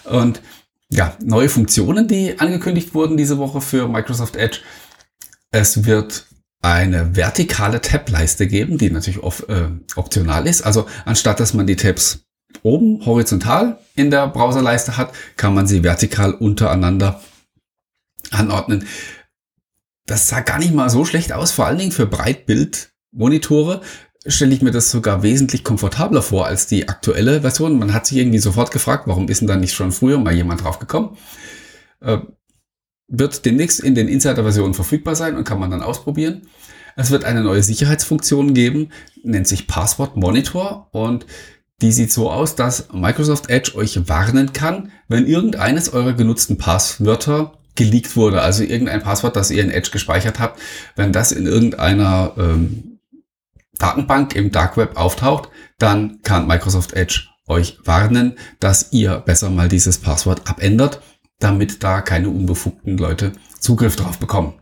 Und 0.03 0.41
ja, 0.89 1.15
neue 1.24 1.50
Funktionen, 1.50 2.08
die 2.08 2.39
angekündigt 2.39 2.93
wurden 2.93 3.15
diese 3.15 3.38
Woche 3.38 3.62
für 3.62 3.88
Microsoft 3.88 4.36
Edge. 4.36 4.60
Es 5.51 5.86
wird 5.86 6.25
eine 6.61 7.15
vertikale 7.15 7.81
Tab-Leiste 7.81 8.47
geben, 8.47 8.77
die 8.77 8.89
natürlich 8.89 9.23
auf, 9.23 9.47
äh, 9.47 9.69
optional 9.95 10.47
ist. 10.47 10.61
Also 10.61 10.87
anstatt 11.05 11.39
dass 11.39 11.53
man 11.53 11.67
die 11.67 11.75
Tabs 11.75 12.25
oben 12.63 13.05
horizontal 13.05 13.79
in 13.95 14.11
der 14.11 14.27
Browserleiste 14.27 14.97
hat, 14.97 15.13
kann 15.37 15.53
man 15.53 15.67
sie 15.67 15.83
vertikal 15.83 16.33
untereinander 16.33 17.21
anordnen. 18.31 18.85
Das 20.05 20.27
sah 20.27 20.41
gar 20.41 20.59
nicht 20.59 20.73
mal 20.73 20.89
so 20.89 21.05
schlecht 21.05 21.31
aus, 21.31 21.51
vor 21.51 21.67
allen 21.67 21.77
Dingen 21.77 21.91
für 21.91 22.07
Breitbildmonitore 22.07 23.81
stelle 24.25 24.53
ich 24.53 24.61
mir 24.61 24.71
das 24.71 24.91
sogar 24.91 25.23
wesentlich 25.23 25.63
komfortabler 25.63 26.21
vor 26.21 26.45
als 26.45 26.67
die 26.67 26.89
aktuelle 26.89 27.41
Version. 27.41 27.79
Man 27.79 27.93
hat 27.93 28.05
sich 28.05 28.17
irgendwie 28.17 28.39
sofort 28.39 28.71
gefragt, 28.71 29.07
warum 29.07 29.29
ist 29.29 29.39
denn 29.39 29.47
da 29.47 29.55
nicht 29.55 29.73
schon 29.73 29.91
früher 29.91 30.17
mal 30.17 30.33
jemand 30.33 30.63
drauf 30.63 30.79
gekommen? 30.79 31.17
Äh, 32.01 32.17
wird 33.09 33.45
demnächst 33.45 33.79
in 33.79 33.95
den 33.95 34.07
Insider-Versionen 34.07 34.73
verfügbar 34.73 35.15
sein 35.15 35.35
und 35.35 35.43
kann 35.43 35.59
man 35.59 35.71
dann 35.71 35.81
ausprobieren. 35.81 36.43
Es 36.95 37.11
wird 37.11 37.25
eine 37.25 37.41
neue 37.41 37.63
Sicherheitsfunktion 37.63 38.53
geben, 38.53 38.89
nennt 39.23 39.47
sich 39.47 39.67
Passwort 39.67 40.15
Monitor. 40.15 40.89
Und 40.91 41.25
die 41.81 41.91
sieht 41.91 42.11
so 42.11 42.29
aus, 42.29 42.55
dass 42.55 42.91
Microsoft 42.91 43.49
Edge 43.49 43.75
euch 43.75 44.09
warnen 44.09 44.53
kann, 44.53 44.91
wenn 45.07 45.25
irgendeines 45.25 45.93
eurer 45.93 46.13
genutzten 46.13 46.57
Passwörter 46.57 47.53
geleakt 47.75 48.17
wurde, 48.17 48.41
also 48.41 48.63
irgendein 48.63 49.01
Passwort, 49.01 49.37
das 49.37 49.51
ihr 49.51 49.63
in 49.63 49.71
Edge 49.71 49.91
gespeichert 49.91 50.39
habt, 50.39 50.59
wenn 50.97 51.13
das 51.13 51.31
in 51.31 51.45
irgendeiner 51.45 52.33
ähm, 52.37 52.99
Datenbank 53.77 54.35
im 54.35 54.51
Dark 54.51 54.75
Web 54.75 54.97
auftaucht, 54.97 55.49
dann 55.77 56.21
kann 56.23 56.47
Microsoft 56.47 56.93
Edge 56.93 57.29
euch 57.47 57.79
warnen, 57.85 58.37
dass 58.59 58.91
ihr 58.91 59.19
besser 59.19 59.49
mal 59.49 59.69
dieses 59.69 59.97
Passwort 59.99 60.49
abändert 60.49 61.01
damit 61.39 61.84
da 61.84 62.01
keine 62.01 62.29
unbefugten 62.29 62.98
Leute 62.98 63.31
Zugriff 63.60 63.96
drauf 63.96 64.19
bekommen. 64.19 64.53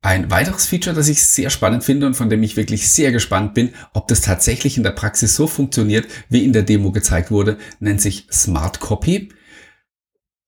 Ein 0.00 0.30
weiteres 0.30 0.66
Feature, 0.66 0.94
das 0.94 1.08
ich 1.08 1.24
sehr 1.24 1.50
spannend 1.50 1.82
finde 1.82 2.06
und 2.06 2.14
von 2.14 2.30
dem 2.30 2.42
ich 2.42 2.56
wirklich 2.56 2.88
sehr 2.88 3.10
gespannt 3.10 3.54
bin, 3.54 3.70
ob 3.94 4.06
das 4.06 4.20
tatsächlich 4.20 4.76
in 4.76 4.84
der 4.84 4.92
Praxis 4.92 5.34
so 5.34 5.48
funktioniert, 5.48 6.06
wie 6.28 6.44
in 6.44 6.52
der 6.52 6.62
Demo 6.62 6.92
gezeigt 6.92 7.32
wurde, 7.32 7.58
nennt 7.80 8.00
sich 8.00 8.28
Smart 8.30 8.78
Copy. 8.78 9.30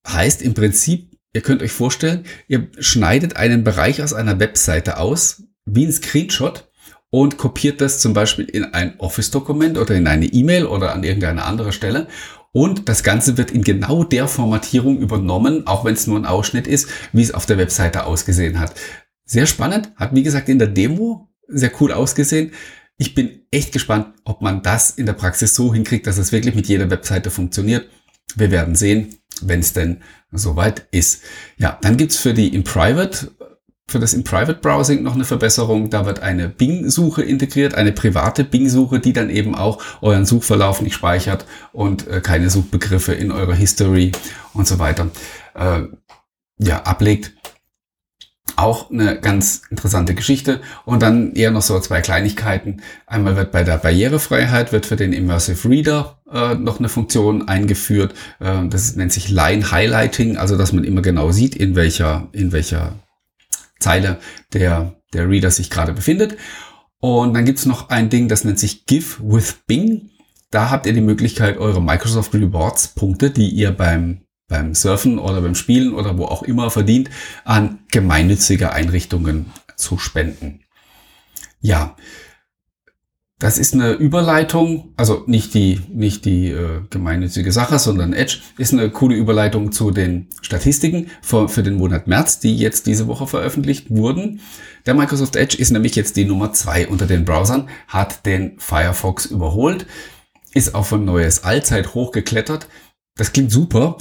Heißt 0.06 0.42
im 0.42 0.54
Prinzip, 0.54 1.10
ihr 1.32 1.40
könnt 1.40 1.62
euch 1.62 1.72
vorstellen, 1.72 2.24
ihr 2.46 2.68
schneidet 2.78 3.36
einen 3.36 3.64
Bereich 3.64 4.02
aus 4.02 4.12
einer 4.12 4.38
Webseite 4.38 4.98
aus, 4.98 5.42
wie 5.66 5.86
ein 5.86 5.92
Screenshot, 5.92 6.70
und 7.10 7.38
kopiert 7.38 7.80
das 7.80 7.98
zum 7.98 8.14
Beispiel 8.14 8.44
in 8.44 8.64
ein 8.64 8.98
Office-Dokument 8.98 9.78
oder 9.78 9.96
in 9.96 10.06
eine 10.06 10.26
E-Mail 10.26 10.66
oder 10.66 10.94
an 10.94 11.02
irgendeine 11.02 11.44
andere 11.44 11.72
Stelle 11.72 12.06
und 12.52 12.88
das 12.88 13.02
Ganze 13.02 13.36
wird 13.36 13.50
in 13.50 13.62
genau 13.62 14.04
der 14.04 14.26
Formatierung 14.26 14.98
übernommen, 14.98 15.66
auch 15.66 15.84
wenn 15.84 15.94
es 15.94 16.06
nur 16.06 16.18
ein 16.18 16.26
Ausschnitt 16.26 16.66
ist, 16.66 16.88
wie 17.12 17.22
es 17.22 17.32
auf 17.32 17.46
der 17.46 17.58
Webseite 17.58 18.04
ausgesehen 18.04 18.58
hat. 18.58 18.74
Sehr 19.24 19.46
spannend, 19.46 19.92
hat 19.96 20.14
wie 20.14 20.24
gesagt 20.24 20.48
in 20.48 20.58
der 20.58 20.68
Demo 20.68 21.28
sehr 21.46 21.70
cool 21.80 21.92
ausgesehen. 21.92 22.52
Ich 22.96 23.14
bin 23.14 23.42
echt 23.50 23.72
gespannt, 23.72 24.08
ob 24.24 24.42
man 24.42 24.62
das 24.62 24.90
in 24.90 25.06
der 25.06 25.12
Praxis 25.12 25.54
so 25.54 25.72
hinkriegt, 25.72 26.06
dass 26.06 26.18
es 26.18 26.32
wirklich 26.32 26.54
mit 26.54 26.66
jeder 26.66 26.90
Webseite 26.90 27.30
funktioniert. 27.30 27.88
Wir 28.36 28.50
werden 28.50 28.74
sehen, 28.74 29.16
wenn 29.42 29.60
es 29.60 29.72
denn 29.72 30.02
soweit 30.32 30.86
ist. 30.90 31.22
Ja, 31.56 31.78
dann 31.80 31.96
gibt's 31.96 32.16
für 32.16 32.34
die 32.34 32.54
in 32.54 32.64
Private 32.64 33.32
für 33.90 33.98
das 33.98 34.14
in 34.14 34.24
Private 34.24 34.60
Browsing 34.60 35.02
noch 35.02 35.14
eine 35.14 35.24
Verbesserung. 35.24 35.90
Da 35.90 36.06
wird 36.06 36.20
eine 36.20 36.48
Bing-Suche 36.48 37.22
integriert, 37.22 37.74
eine 37.74 37.92
private 37.92 38.44
Bing-Suche, 38.44 39.00
die 39.00 39.12
dann 39.12 39.30
eben 39.30 39.54
auch 39.54 39.82
euren 40.00 40.24
Suchverlauf 40.24 40.80
nicht 40.80 40.94
speichert 40.94 41.46
und 41.72 42.06
äh, 42.06 42.20
keine 42.20 42.50
Suchbegriffe 42.50 43.12
in 43.12 43.32
eurer 43.32 43.54
History 43.54 44.12
und 44.54 44.66
so 44.66 44.78
weiter 44.78 45.10
äh, 45.54 45.82
ja, 46.58 46.82
ablegt. 46.82 47.32
Auch 48.56 48.90
eine 48.90 49.18
ganz 49.18 49.62
interessante 49.70 50.14
Geschichte. 50.14 50.60
Und 50.84 51.02
dann 51.02 51.32
eher 51.34 51.50
noch 51.50 51.62
so 51.62 51.78
zwei 51.80 52.00
Kleinigkeiten. 52.00 52.82
Einmal 53.06 53.36
wird 53.36 53.52
bei 53.52 53.64
der 53.64 53.78
Barrierefreiheit 53.78 54.72
wird 54.72 54.86
für 54.86 54.96
den 54.96 55.12
Immersive 55.12 55.68
Reader 55.68 56.18
äh, 56.30 56.54
noch 56.56 56.78
eine 56.78 56.88
Funktion 56.88 57.48
eingeführt. 57.48 58.14
Äh, 58.38 58.66
das 58.68 58.96
nennt 58.96 59.12
sich 59.12 59.30
Line 59.30 59.70
Highlighting, 59.70 60.36
also 60.36 60.58
dass 60.58 60.72
man 60.72 60.84
immer 60.84 61.02
genau 61.02 61.30
sieht, 61.30 61.56
in 61.56 61.74
welcher, 61.74 62.28
in 62.32 62.52
welcher 62.52 62.94
Zeile 63.80 64.18
der, 64.52 64.94
der 65.12 65.28
Reader 65.28 65.50
sich 65.50 65.70
gerade 65.70 65.92
befindet. 65.92 66.36
Und 67.00 67.34
dann 67.34 67.44
gibt's 67.44 67.66
noch 67.66 67.88
ein 67.88 68.10
Ding, 68.10 68.28
das 68.28 68.44
nennt 68.44 68.58
sich 68.58 68.86
Give 68.86 69.16
with 69.20 69.62
Bing. 69.66 70.10
Da 70.50 70.70
habt 70.70 70.86
ihr 70.86 70.92
die 70.92 71.00
Möglichkeit, 71.00 71.58
eure 71.58 71.82
Microsoft 71.82 72.34
Rewards 72.34 72.88
Punkte, 72.88 73.30
die 73.30 73.48
ihr 73.48 73.70
beim, 73.70 74.22
beim 74.48 74.74
Surfen 74.74 75.18
oder 75.18 75.40
beim 75.40 75.54
Spielen 75.54 75.94
oder 75.94 76.18
wo 76.18 76.26
auch 76.26 76.42
immer 76.42 76.70
verdient, 76.70 77.08
an 77.44 77.80
gemeinnützige 77.90 78.72
Einrichtungen 78.72 79.46
zu 79.76 79.98
spenden. 79.98 80.60
Ja, 81.60 81.96
das 83.40 83.56
ist 83.56 83.72
eine 83.72 83.92
Überleitung, 83.92 84.92
also 84.98 85.24
nicht 85.26 85.54
die, 85.54 85.80
nicht 85.88 86.26
die 86.26 86.48
äh, 86.50 86.82
gemeinnützige 86.90 87.52
Sache, 87.52 87.78
sondern 87.78 88.12
Edge 88.12 88.40
ist 88.58 88.74
eine 88.74 88.90
coole 88.90 89.16
Überleitung 89.16 89.72
zu 89.72 89.90
den 89.90 90.28
Statistiken 90.42 91.10
für, 91.22 91.48
für 91.48 91.62
den 91.62 91.76
Monat 91.76 92.06
März, 92.06 92.38
die 92.38 92.54
jetzt 92.54 92.86
diese 92.86 93.06
Woche 93.06 93.26
veröffentlicht 93.26 93.88
wurden. 93.88 94.40
Der 94.84 94.92
Microsoft 94.92 95.36
Edge 95.36 95.56
ist 95.56 95.70
nämlich 95.70 95.96
jetzt 95.96 96.16
die 96.16 96.26
Nummer 96.26 96.52
zwei 96.52 96.86
unter 96.86 97.06
den 97.06 97.24
Browsern, 97.24 97.70
hat 97.88 98.26
den 98.26 98.58
Firefox 98.58 99.24
überholt, 99.24 99.86
ist 100.52 100.74
auf 100.74 100.92
ein 100.92 101.06
neues 101.06 101.42
Allzeithoch 101.42 102.12
geklettert. 102.12 102.68
Das 103.16 103.32
klingt 103.32 103.50
super, 103.50 103.96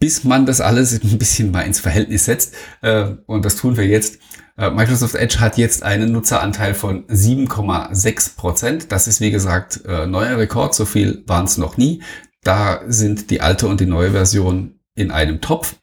bis 0.00 0.24
man 0.24 0.46
das 0.46 0.60
alles 0.60 0.92
ein 1.04 1.18
bisschen 1.18 1.52
mal 1.52 1.60
ins 1.60 1.78
Verhältnis 1.78 2.24
setzt. 2.24 2.54
Äh, 2.80 3.12
und 3.26 3.44
das 3.44 3.54
tun 3.54 3.76
wir 3.76 3.86
jetzt. 3.86 4.18
Äh, 4.56 4.70
Microsoft 4.70 5.14
Edge 5.14 5.38
hat 5.38 5.58
jetzt 5.58 5.82
einen 5.84 6.10
Nutzeranteil 6.10 6.74
von 6.74 7.06
7,6 7.06 8.36
Prozent. 8.36 8.92
Das 8.92 9.06
ist 9.06 9.20
wie 9.20 9.30
gesagt 9.30 9.82
äh, 9.86 10.06
neuer 10.06 10.38
Rekord. 10.38 10.74
So 10.74 10.86
viel 10.86 11.22
waren 11.26 11.44
es 11.44 11.58
noch 11.58 11.76
nie. 11.76 12.02
Da 12.42 12.80
sind 12.88 13.30
die 13.30 13.42
alte 13.42 13.68
und 13.68 13.80
die 13.80 13.86
neue 13.86 14.10
Version 14.10 14.80
in 14.94 15.10
einem 15.10 15.42
Topf. 15.42 15.76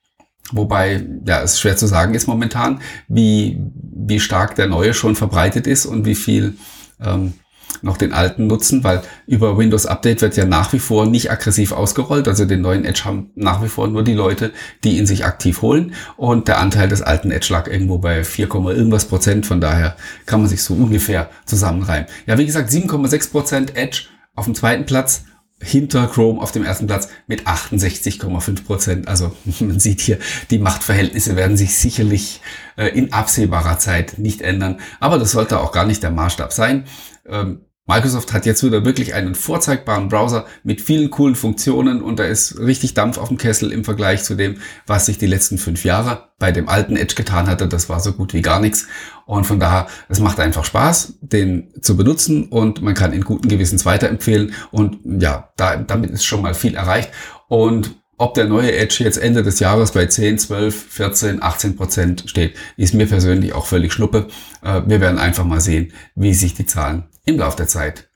Wobei, 0.52 1.06
ja, 1.26 1.42
es 1.42 1.60
schwer 1.60 1.78
zu 1.78 1.88
sagen 1.88 2.16
ist 2.16 2.28
momentan, 2.28 2.82
wie, 3.08 3.62
wie 3.74 4.20
stark 4.20 4.56
der 4.56 4.68
neue 4.68 4.94
schon 4.94 5.16
verbreitet 5.16 5.68
ist 5.68 5.86
und 5.86 6.06
wie 6.06 6.16
viel 6.16 6.58
ähm, 7.00 7.34
noch 7.82 7.98
den 7.98 8.14
alten 8.14 8.48
nutzen, 8.48 8.84
weil 8.84 9.02
über 9.26 9.58
Windows 9.58 9.86
Update 9.86 10.22
wird 10.22 10.38
ja 10.38 10.46
nach 10.46 10.74
wie 10.74 10.80
vor 10.80 11.06
nicht 11.06 11.32
aggressiv 11.32 11.72
ausgerollt. 11.72 12.28
Also 12.28 12.46
den 12.46 12.62
neuen 12.62 12.86
Edge 12.86 13.06
haben 13.06 13.32
nach 13.36 13.64
wie 13.64 13.68
vor 13.68 13.88
nur 13.88 14.04
die 14.04 14.14
Leute, 14.14 14.52
die 14.84 14.98
ihn 14.98 15.06
sich 15.06 15.26
aktiv 15.26 15.62
holen. 15.62 15.94
Und 16.16 16.48
der 16.48 16.60
Anteil 16.60 16.90
des 16.90 17.02
alten 17.02 17.32
Edge 17.32 17.48
lag 17.52 17.68
irgendwo 17.68 17.98
bei 17.98 18.24
4, 18.24 18.48
irgendwas 18.54 19.06
Prozent. 19.06 19.46
Von 19.46 19.62
daher 19.62 19.96
kann 20.26 20.42
man 20.42 20.50
sich 20.50 20.64
so 20.64 20.74
ungefähr 20.74 21.30
zusammenreimen. 21.46 22.08
Ja, 22.26 22.38
wie 22.38 22.46
gesagt, 22.46 22.70
7,6 22.70 23.32
Prozent 23.32 23.76
Edge 23.76 24.04
auf 24.36 24.46
dem 24.46 24.56
zweiten 24.56 24.86
Platz 24.86 25.24
hinter 25.60 26.08
Chrome 26.08 26.40
auf 26.40 26.52
dem 26.52 26.64
ersten 26.64 26.86
Platz 26.86 27.10
mit 27.26 27.48
68,5 27.48 28.64
Prozent. 28.64 29.08
Also 29.08 29.36
man 29.60 29.80
sieht 29.80 30.02
hier, 30.02 30.20
die 30.52 30.60
Machtverhältnisse 30.60 31.36
werden 31.36 31.58
sich 31.58 31.76
sicherlich 31.76 32.42
äh, 32.78 32.88
in 32.88 33.14
absehbarer 33.14 33.80
Zeit 33.80 34.20
nicht 34.20 34.42
ändern. 34.42 34.80
Aber 35.00 35.18
das 35.18 35.32
sollte 35.32 35.60
auch 35.60 35.72
gar 35.72 35.86
nicht 35.86 36.04
der 36.04 36.12
Maßstab 36.12 36.54
sein. 36.54 36.86
Ähm, 37.28 37.62
Microsoft 37.88 38.34
hat 38.34 38.46
jetzt 38.46 38.64
wieder 38.64 38.84
wirklich 38.84 39.14
einen 39.14 39.34
vorzeigbaren 39.34 40.10
Browser 40.10 40.46
mit 40.64 40.82
vielen 40.82 41.10
coolen 41.10 41.36
Funktionen 41.36 42.02
und 42.02 42.20
da 42.20 42.26
ist 42.26 42.60
richtig 42.60 42.94
Dampf 42.94 43.18
auf 43.18 43.30
dem 43.30 43.38
Kessel 43.38 43.72
im 43.72 43.86
Vergleich 43.86 44.24
zu 44.24 44.36
dem, 44.36 44.58
was 44.86 45.06
sich 45.06 45.18
die 45.18 45.26
letzten 45.26 45.58
fünf 45.58 45.86
Jahre 45.86 46.28
bei 46.38 46.52
dem 46.52 46.68
alten 46.68 46.98
Edge 46.98 47.16
getan 47.16 47.48
hatte. 47.48 47.68
Das 47.70 47.88
war 47.88 48.02
so 48.02 48.12
gut 48.12 48.34
wie 48.34 48.42
gar 48.42 48.60
nichts. 48.60 48.88
Und 49.26 49.46
von 49.46 49.60
daher, 49.60 49.88
es 50.10 50.20
macht 50.20 50.42
einfach 50.42 50.66
Spaß, 50.66 51.20
den 51.22 51.70
zu 51.82 51.96
benutzen 51.96 52.50
und 52.50 52.82
man 52.82 52.94
kann 52.94 53.14
ihn 53.14 53.24
guten 53.24 53.48
Gewissens 53.48 53.86
weiterempfehlen. 53.86 54.54
Und 54.70 55.00
ja, 55.06 55.54
da, 55.56 55.78
damit 55.78 56.12
ist 56.12 56.26
schon 56.26 56.42
mal 56.42 56.54
viel 56.54 56.76
erreicht. 56.76 57.12
Und 57.48 57.96
Ob 58.20 58.34
der 58.34 58.46
neue 58.46 58.76
Edge 58.76 59.04
jetzt 59.04 59.18
Ende 59.18 59.44
des 59.44 59.60
Jahres 59.60 59.92
bei 59.92 60.08
10, 60.08 60.40
12, 60.40 60.88
14, 60.90 61.44
18 61.44 61.76
Prozent 61.76 62.24
steht, 62.26 62.56
ist 62.76 62.96
mir 62.96 63.06
persönlich 63.06 63.54
auch 63.54 63.68
völlig 63.68 63.94
schnuppe. 63.94 64.28
Äh, 64.64 64.82
wir 64.88 65.02
werden 65.02 65.20
einfach 65.20 65.46
mal 65.46 65.62
sehen, 65.62 65.94
wie 66.16 66.34
sich 66.34 66.56
die 66.56 66.66
Zahlen 66.66 67.06
im 67.28 67.38
Laufe 67.38 67.58
der 67.58 67.68
Zeit 67.68 68.10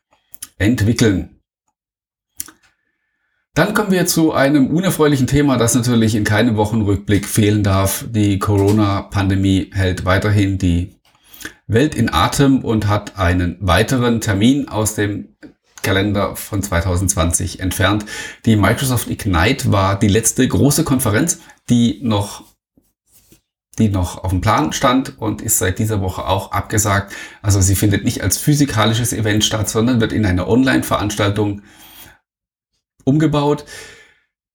entwickeln. 0.57 1.41
Dann 3.53 3.73
kommen 3.73 3.91
wir 3.91 4.05
zu 4.05 4.31
einem 4.31 4.67
unerfreulichen 4.67 5.27
Thema, 5.27 5.57
das 5.57 5.75
natürlich 5.75 6.15
in 6.15 6.23
keinem 6.23 6.55
Wochenrückblick 6.55 7.27
fehlen 7.27 7.63
darf. 7.63 8.05
Die 8.09 8.39
Corona-Pandemie 8.39 9.71
hält 9.73 10.05
weiterhin 10.05 10.57
die 10.57 10.95
Welt 11.67 11.93
in 11.93 12.13
Atem 12.13 12.63
und 12.63 12.87
hat 12.87 13.19
einen 13.19 13.57
weiteren 13.59 14.21
Termin 14.21 14.69
aus 14.69 14.95
dem 14.95 15.35
Kalender 15.81 16.37
von 16.37 16.63
2020 16.63 17.59
entfernt. 17.59 18.05
Die 18.45 18.55
Microsoft 18.55 19.09
Ignite 19.09 19.71
war 19.71 19.99
die 19.99 20.07
letzte 20.07 20.47
große 20.47 20.85
Konferenz, 20.85 21.39
die 21.69 21.99
noch 22.03 22.45
die 23.79 23.89
noch 23.89 24.23
auf 24.23 24.31
dem 24.31 24.41
Plan 24.41 24.73
stand 24.73 25.17
und 25.19 25.41
ist 25.41 25.57
seit 25.57 25.79
dieser 25.79 26.01
Woche 26.01 26.27
auch 26.27 26.51
abgesagt. 26.51 27.13
Also 27.41 27.61
sie 27.61 27.75
findet 27.75 28.03
nicht 28.03 28.21
als 28.21 28.37
physikalisches 28.37 29.13
Event 29.13 29.43
statt, 29.43 29.69
sondern 29.69 30.01
wird 30.01 30.11
in 30.11 30.25
einer 30.25 30.47
Online-Veranstaltung 30.47 31.61
umgebaut. 33.05 33.65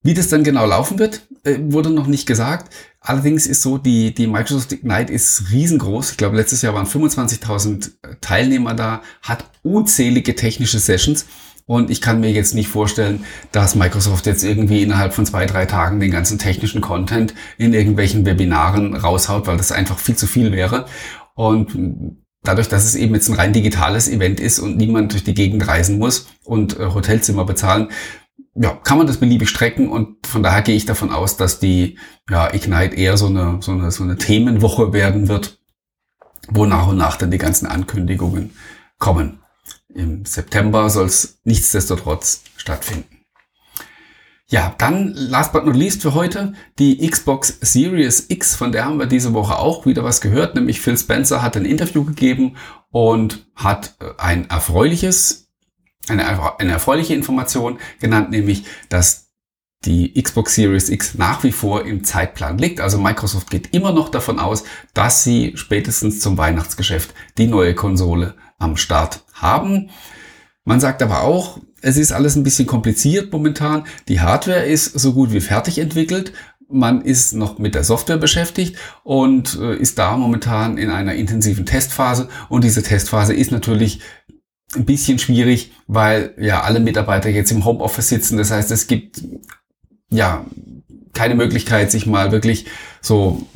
Wie 0.03 0.15
das 0.15 0.29
dann 0.29 0.45
genau 0.45 0.67
laufen 0.67 0.99
wird, 0.99 1.27
äh, 1.43 1.59
wurde 1.61 1.91
noch 1.91 2.07
nicht 2.07 2.27
gesagt. 2.27 2.73
Allerdings 3.01 3.47
ist 3.47 3.63
so, 3.63 3.79
die, 3.79 4.15
die 4.15 4.27
Microsoft 4.27 4.73
Ignite 4.73 5.13
ist 5.13 5.51
riesengroß. 5.51 6.13
Ich 6.13 6.17
glaube, 6.17 6.37
letztes 6.37 6.63
Jahr 6.63 6.75
waren 6.75 6.87
25.000 6.87 8.21
Teilnehmer 8.21 8.75
da, 8.75 9.03
hat 9.23 9.51
unzählige 9.63 10.35
technische 10.35 10.79
Sessions. 10.79 11.27
Und 11.69 11.91
ich 11.91 12.01
kann 12.01 12.21
mir 12.21 12.31
jetzt 12.31 12.55
nicht 12.55 12.69
vorstellen, 12.69 13.25
dass 13.51 13.75
Microsoft 13.75 14.27
jetzt 14.27 14.45
irgendwie 14.45 14.83
innerhalb 14.83 15.13
von 15.13 15.27
zwei, 15.27 15.47
drei 15.47 15.67
Tagen 15.67 15.99
den 15.99 16.13
ganzen 16.13 16.39
technischen 16.39 16.81
Content 16.81 17.35
in 17.59 17.75
irgendwelchen 17.75 18.25
Webinaren 18.25 18.95
raushaut, 18.95 19.49
weil 19.49 19.57
das 19.57 19.73
einfach 19.73 19.99
viel 19.99 20.15
zu 20.15 20.29
viel 20.29 20.53
wäre. 20.53 20.87
Und 21.35 22.17
dadurch, 22.45 22.69
dass 22.69 22.85
es 22.85 22.95
eben 22.95 23.15
jetzt 23.15 23.29
ein 23.29 23.35
rein 23.35 23.53
digitales 23.53 24.09
Event 24.09 24.39
ist 24.39 24.61
und 24.61 24.77
niemand 24.77 25.13
durch 25.13 25.25
die 25.25 25.35
Gegend 25.35 25.67
reisen 25.67 25.99
muss 25.99 26.29
und 26.45 26.79
äh, 26.79 26.87
Hotelzimmer 26.87 27.45
bezahlen, 27.45 27.89
ja, 28.55 28.71
kann 28.71 28.99
man 28.99 29.07
das 29.07 29.19
beliebig 29.19 29.51
strecken 29.51 29.91
und 29.91 30.27
von 30.27 30.43
daher 30.43 30.63
gehe 30.63 30.77
ich 30.77 30.87
davon 30.87 31.11
aus, 31.11 31.37
dass 31.37 31.59
die 31.59 31.99
ja, 32.31 32.53
Ignite 32.55 32.97
eher 32.97 33.17
so 33.17 33.27
eine, 33.27 33.59
so, 33.61 33.73
eine, 33.73 33.91
so 33.91 34.03
eine 34.03 34.17
Themenwoche 34.17 34.93
werden 34.93 35.29
wird, 35.29 35.59
wo 36.49 36.65
nach 36.65 36.87
und 36.87 36.97
nach 36.97 37.17
dann 37.17 37.31
die 37.31 37.39
ganzen 37.39 37.67
Ankündigungen 37.67 38.53
kommen. 38.99 39.41
Im 39.89 40.25
September 40.25 40.91
soll 40.91 41.07
es 41.07 41.39
nichtsdestotrotz 41.45 42.43
stattfinden. 42.57 43.25
Ja, 44.49 44.75
dann 44.79 45.13
last 45.15 45.53
but 45.53 45.67
not 45.67 45.75
least 45.75 46.03
für 46.03 46.15
heute 46.15 46.53
die 46.79 47.05
Xbox 47.09 47.59
Series 47.61 48.27
X, 48.29 48.55
von 48.55 48.71
der 48.71 48.85
haben 48.85 48.99
wir 48.99 49.07
diese 49.07 49.35
Woche 49.35 49.59
auch 49.59 49.87
wieder 49.87 50.05
was 50.05 50.21
gehört, 50.21 50.55
nämlich 50.55 50.81
Phil 50.81 50.97
Spencer 50.97 51.43
hat 51.43 51.57
ein 51.57 51.65
Interview 51.65 52.05
gegeben 52.05 52.57
und 52.91 53.47
hat 53.57 53.97
äh, 54.01 54.11
ein 54.19 54.49
erfreuliches 54.49 55.47
eine, 56.09 56.61
eine 56.61 56.73
erfreuliche 56.73 57.15
Information 57.15 57.79
genannt, 58.01 58.31
nämlich, 58.31 58.65
dass 58.89 59.33
die 59.85 60.21
Xbox 60.21 60.55
Series 60.55 60.89
X 60.89 61.15
nach 61.15 61.45
wie 61.45 61.53
vor 61.53 61.85
im 61.85 62.03
Zeitplan 62.03 62.59
liegt. 62.59 62.81
Also 62.81 62.99
Microsoft 62.99 63.51
geht 63.51 63.75
immer 63.75 63.93
noch 63.93 64.09
davon 64.09 64.39
aus, 64.39 64.65
dass 64.95 65.23
sie 65.23 65.53
spätestens 65.57 66.21
zum 66.21 66.39
Weihnachtsgeschäft 66.39 67.15
die 67.39 67.47
neue 67.47 67.75
Konsole 67.75 68.35
am 68.59 68.77
Start 68.77 69.25
haben. 69.35 69.91
Man 70.65 70.81
sagt 70.81 71.03
aber 71.03 71.23
auch, 71.23 71.61
es 71.81 71.97
ist 71.97 72.13
alles 72.13 72.37
ein 72.37 72.43
bisschen 72.43 72.67
kompliziert 72.67 73.33
momentan. 73.33 73.85
Die 74.09 74.21
Hardware 74.21 74.65
ist 74.65 74.99
so 74.99 75.13
gut 75.13 75.33
wie 75.33 75.41
fertig 75.41 75.79
entwickelt. 75.79 76.33
Man 76.69 77.03
ist 77.03 77.33
noch 77.33 77.59
mit 77.59 77.77
der 77.77 77.85
Software 77.85 78.17
beschäftigt 78.17 78.77
und 79.05 79.57
äh, 79.61 79.77
ist 79.77 79.99
da 79.99 80.17
momentan 80.17 80.79
in 80.79 80.91
einer 80.91 81.15
intensiven 81.15 81.65
Testphase. 81.65 82.29
Und 82.49 82.65
diese 82.65 82.83
Testphase 82.83 83.35
ist 83.35 83.53
natürlich 83.53 84.01
ein 84.75 84.85
bisschen 84.85 85.21
schwierig, 85.21 85.73
weil 85.87 86.35
ja 86.39 86.63
alle 86.63 86.81
Mitarbeiter 86.81 87.29
jetzt 87.29 87.53
im 87.53 87.65
Homeoffice 87.65 88.09
sitzen. 88.09 88.37
Das 88.37 88.51
heißt, 88.51 88.73
es 88.73 88.89
gibt 88.89 89.23
ja 90.11 90.45
keine 91.13 91.37
Möglichkeit, 91.37 91.93
sich 91.93 92.07
mal 92.07 92.33
wirklich 92.33 92.67
so 93.01 93.47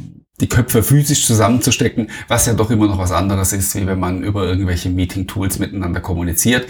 die 0.40 0.48
Köpfe 0.48 0.82
physisch 0.82 1.26
zusammenzustecken, 1.26 2.10
was 2.28 2.46
ja 2.46 2.54
doch 2.54 2.70
immer 2.70 2.86
noch 2.86 2.98
was 2.98 3.12
anderes 3.12 3.52
ist, 3.52 3.74
wie 3.74 3.86
wenn 3.86 4.00
man 4.00 4.22
über 4.22 4.44
irgendwelche 4.44 4.90
Meeting-Tools 4.90 5.58
miteinander 5.58 6.00
kommuniziert. 6.00 6.66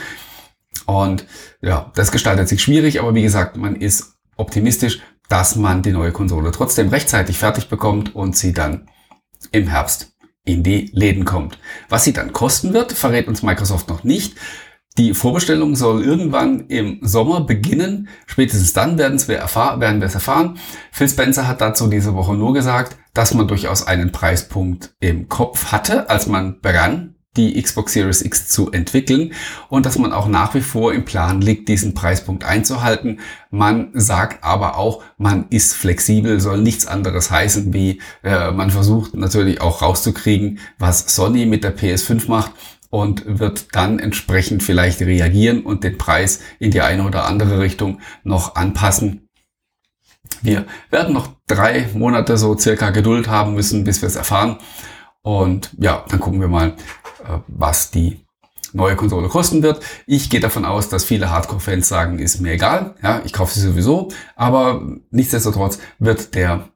Und 0.86 1.24
ja, 1.62 1.90
das 1.94 2.12
gestaltet 2.12 2.48
sich 2.48 2.62
schwierig, 2.62 3.00
aber 3.00 3.14
wie 3.14 3.22
gesagt, 3.22 3.56
man 3.56 3.76
ist 3.76 4.14
optimistisch, 4.36 5.00
dass 5.28 5.56
man 5.56 5.82
die 5.82 5.92
neue 5.92 6.12
Konsole 6.12 6.50
trotzdem 6.50 6.88
rechtzeitig 6.88 7.38
fertig 7.38 7.68
bekommt 7.68 8.14
und 8.14 8.36
sie 8.36 8.52
dann 8.52 8.88
im 9.52 9.68
Herbst 9.68 10.12
in 10.44 10.62
die 10.62 10.90
Läden 10.92 11.24
kommt. 11.24 11.58
Was 11.88 12.04
sie 12.04 12.12
dann 12.12 12.32
kosten 12.32 12.72
wird, 12.72 12.92
verrät 12.92 13.28
uns 13.28 13.42
Microsoft 13.42 13.88
noch 13.88 14.04
nicht. 14.04 14.36
Die 15.00 15.14
Vorbestellung 15.14 15.76
soll 15.76 16.04
irgendwann 16.04 16.66
im 16.66 16.98
Sommer 17.00 17.40
beginnen. 17.40 18.08
Spätestens 18.26 18.74
dann 18.74 18.98
werden 18.98 19.18
wir, 19.28 19.38
wir 19.38 20.02
es 20.02 20.14
erfahren. 20.14 20.58
Phil 20.92 21.08
Spencer 21.08 21.48
hat 21.48 21.62
dazu 21.62 21.86
diese 21.86 22.14
Woche 22.14 22.34
nur 22.34 22.52
gesagt, 22.52 22.98
dass 23.14 23.32
man 23.32 23.48
durchaus 23.48 23.86
einen 23.86 24.12
Preispunkt 24.12 24.92
im 25.00 25.30
Kopf 25.30 25.72
hatte, 25.72 26.10
als 26.10 26.26
man 26.26 26.60
begann, 26.60 27.14
die 27.38 27.62
Xbox 27.62 27.94
Series 27.94 28.20
X 28.20 28.48
zu 28.48 28.72
entwickeln 28.72 29.32
und 29.70 29.86
dass 29.86 29.96
man 29.96 30.12
auch 30.12 30.28
nach 30.28 30.52
wie 30.54 30.60
vor 30.60 30.92
im 30.92 31.06
Plan 31.06 31.40
liegt, 31.40 31.70
diesen 31.70 31.94
Preispunkt 31.94 32.44
einzuhalten. 32.44 33.20
Man 33.50 33.92
sagt 33.94 34.44
aber 34.44 34.76
auch, 34.76 35.02
man 35.16 35.46
ist 35.48 35.72
flexibel, 35.72 36.40
soll 36.40 36.60
nichts 36.60 36.86
anderes 36.86 37.30
heißen, 37.30 37.72
wie 37.72 38.02
äh, 38.22 38.50
man 38.50 38.70
versucht 38.70 39.14
natürlich 39.14 39.62
auch 39.62 39.80
rauszukriegen, 39.80 40.58
was 40.78 41.14
Sony 41.14 41.46
mit 41.46 41.64
der 41.64 41.74
PS5 41.74 42.28
macht 42.28 42.52
und 42.90 43.22
wird 43.38 43.74
dann 43.74 43.98
entsprechend 43.98 44.62
vielleicht 44.62 45.00
reagieren 45.00 45.62
und 45.62 45.84
den 45.84 45.96
Preis 45.96 46.40
in 46.58 46.70
die 46.70 46.82
eine 46.82 47.04
oder 47.04 47.24
andere 47.24 47.60
Richtung 47.60 48.00
noch 48.24 48.56
anpassen. 48.56 49.28
Wir 50.42 50.66
werden 50.90 51.14
noch 51.14 51.28
drei 51.46 51.88
Monate 51.94 52.36
so 52.36 52.56
circa 52.56 52.90
Geduld 52.90 53.28
haben 53.28 53.54
müssen, 53.54 53.84
bis 53.84 54.02
wir 54.02 54.06
es 54.06 54.16
erfahren. 54.16 54.58
Und 55.22 55.70
ja, 55.78 56.04
dann 56.08 56.20
gucken 56.20 56.40
wir 56.40 56.48
mal, 56.48 56.68
äh, 57.24 57.38
was 57.46 57.90
die 57.90 58.24
neue 58.72 58.96
Konsole 58.96 59.28
kosten 59.28 59.62
wird. 59.62 59.82
Ich 60.06 60.30
gehe 60.30 60.40
davon 60.40 60.64
aus, 60.64 60.88
dass 60.88 61.04
viele 61.04 61.30
Hardcore-Fans 61.30 61.88
sagen, 61.88 62.18
ist 62.18 62.40
mir 62.40 62.52
egal, 62.52 62.94
ja, 63.02 63.20
ich 63.24 63.32
kaufe 63.32 63.52
sie 63.52 63.60
sowieso, 63.60 64.08
aber 64.36 64.82
nichtsdestotrotz 65.10 65.78
wird 65.98 66.34
der 66.34 66.68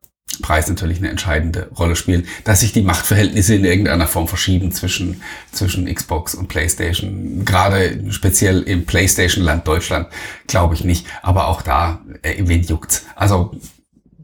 Preis 0.42 0.68
natürlich 0.68 0.98
eine 0.98 1.10
entscheidende 1.10 1.68
Rolle 1.78 1.96
spielen, 1.96 2.26
dass 2.44 2.60
sich 2.60 2.72
die 2.72 2.82
Machtverhältnisse 2.82 3.54
in 3.54 3.64
irgendeiner 3.64 4.06
Form 4.06 4.26
verschieben 4.26 4.72
zwischen, 4.72 5.22
zwischen 5.52 5.92
Xbox 5.92 6.34
und 6.34 6.48
PlayStation. 6.48 7.44
Gerade 7.44 8.10
speziell 8.10 8.62
im 8.62 8.84
PlayStation-Land 8.84 9.66
Deutschland 9.66 10.08
glaube 10.46 10.74
ich 10.74 10.84
nicht, 10.84 11.06
aber 11.22 11.48
auch 11.48 11.62
da, 11.62 12.00
äh, 12.22 12.42
wen 12.46 12.62
juckt's? 12.62 13.06
Also 13.14 13.52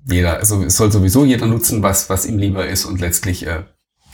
jeder, 0.09 0.39
also 0.39 0.65
es 0.65 0.77
soll 0.77 0.91
sowieso 0.91 1.25
jeder 1.25 1.47
nutzen, 1.47 1.83
was, 1.83 2.11
was 2.11 2.27
ihm 2.27 2.39
lieber 2.39 2.67
ist 2.67 2.85
und 2.85 3.01
letztlich 3.01 3.47
äh, 3.47 3.63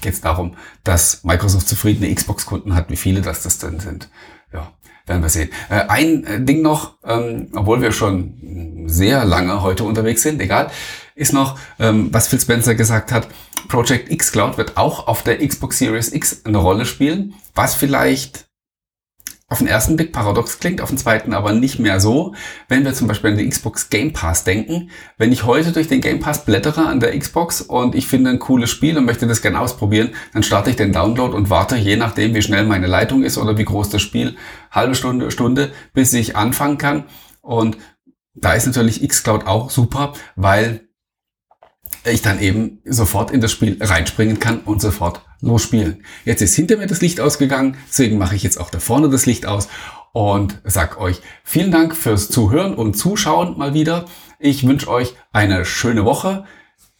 geht 0.01 0.15
es 0.15 0.21
darum, 0.21 0.57
dass 0.85 1.25
Microsoft 1.25 1.69
zufriedene 1.69 2.15
Xbox-Kunden 2.15 2.75
hat. 2.75 2.91
Wie 2.91 2.97
viele 2.97 3.23
das 3.23 3.43
das 3.43 3.59
denn 3.59 3.81
sind, 3.81 4.11
ja, 4.53 4.71
werden 5.07 5.23
wir 5.23 5.29
sehen. 5.29 5.51
Äh, 5.71 5.87
ein 5.89 6.25
äh, 6.25 6.45
Ding 6.45 6.63
noch, 6.63 6.99
ähm, 7.05 7.49
obwohl 7.55 7.81
wir 7.81 7.93
schon 7.93 8.85
sehr 8.87 9.25
lange 9.25 9.63
heute 9.63 9.85
unterwegs 9.85 10.23
sind, 10.23 10.41
egal, 10.41 10.71
ist 11.17 11.33
noch, 11.33 11.59
ähm, 11.81 12.11
was 12.13 12.29
Phil 12.29 12.41
Spencer 12.41 12.77
gesagt 12.77 13.11
hat, 13.11 13.27
Project 13.69 14.13
X 14.13 14.31
Cloud 14.31 14.59
wird 14.59 14.77
auch 14.77 15.09
auf 15.09 15.25
der 15.25 15.45
Xbox 15.45 15.79
Series 15.79 16.13
X 16.13 16.43
eine 16.45 16.59
Rolle 16.59 16.87
spielen, 16.87 17.35
was 17.55 17.75
vielleicht 17.75 18.47
auf 19.49 19.59
den 19.59 19.69
ersten 19.69 19.95
Blick 19.97 20.13
paradox 20.13 20.59
klingt, 20.59 20.81
auf 20.81 20.89
den 20.89 20.99
zweiten 20.99 21.33
aber 21.33 21.53
nicht 21.53 21.79
mehr 21.79 22.01
so. 22.01 22.35
Wenn 22.69 22.85
wir 22.85 22.95
zum 22.95 23.07
Beispiel 23.07 23.31
an 23.31 23.37
den 23.39 23.49
Xbox 23.49 23.91
Game 23.91 24.13
Pass 24.13 24.43
denken, 24.43 24.91
wenn 25.19 25.31
ich 25.31 25.45
heute 25.45 25.71
durch 25.71 25.87
den 25.87 26.01
Game 26.01 26.19
Pass 26.19 26.45
blättere 26.45 26.87
an 26.87 26.99
der 26.99 27.17
Xbox 27.17 27.61
und 27.61 27.95
ich 27.95 28.09
finde 28.09 28.31
ein 28.31 28.41
cooles 28.41 28.71
Spiel 28.71 28.99
und 28.99 29.05
möchte 29.05 29.29
das 29.29 29.43
gerne 29.43 29.61
ausprobieren, 29.61 30.11
dann 30.33 30.43
starte 30.43 30.71
ich 30.71 30.77
den 30.77 30.93
Download 30.93 31.35
und 31.35 31.49
warte, 31.49 31.77
je 31.77 31.97
nachdem 31.97 32.35
wie 32.35 32.43
schnell 32.43 32.67
meine 32.67 32.89
Leitung 32.89 33.23
ist 33.23 33.39
oder 33.39 33.57
wie 33.57 33.65
groß 33.65 33.89
das 33.89 34.03
Spiel, 34.03 34.37
halbe 34.73 34.97
Stunde, 34.97 35.31
Stunde, 35.31 35.71
bis 35.95 36.13
ich 36.13 36.35
anfangen 36.35 36.77
kann. 36.77 37.05
Und 37.41 37.79
da 38.35 38.53
ist 38.55 38.67
natürlich 38.67 39.07
xCloud 39.07 39.47
auch 39.47 39.71
super, 39.71 40.13
weil 40.35 40.86
ich 42.11 42.23
dann 42.23 42.41
eben 42.41 42.81
sofort 42.85 43.31
in 43.31 43.41
das 43.41 43.53
Spiel 43.53 43.77
reinspringen 43.81 44.39
kann 44.39 44.61
und 44.61 44.81
sofort 44.81 45.23
losspielen. 45.41 46.05
Jetzt 46.25 46.43
ist 46.43 46.55
hinter 46.55 46.77
mir 46.77 46.87
das 46.87 47.01
Licht 47.01 47.21
ausgegangen, 47.21 47.77
deswegen 47.89 48.19
mache 48.19 48.37
ich 48.37 48.43
jetzt 48.43 48.59
auch 48.59 48.71
da 48.71 48.79
vorne 48.79 49.09
das 49.09 49.27
Licht 49.27 49.47
aus 49.47 49.69
und 50.13 50.61
sag 50.65 51.01
euch 51.01 51.21
vielen 51.45 51.71
Dank 51.71 51.97
fürs 51.97 52.29
Zuhören 52.29 52.75
und 52.75 52.95
Zuschauen 52.97 53.59
mal 53.59 53.75
wieder. 53.75 54.07
Ich 54.39 54.67
wünsche 54.67 54.89
euch 54.89 55.15
eine 55.33 55.65
schöne 55.65 56.05
Woche. 56.05 56.45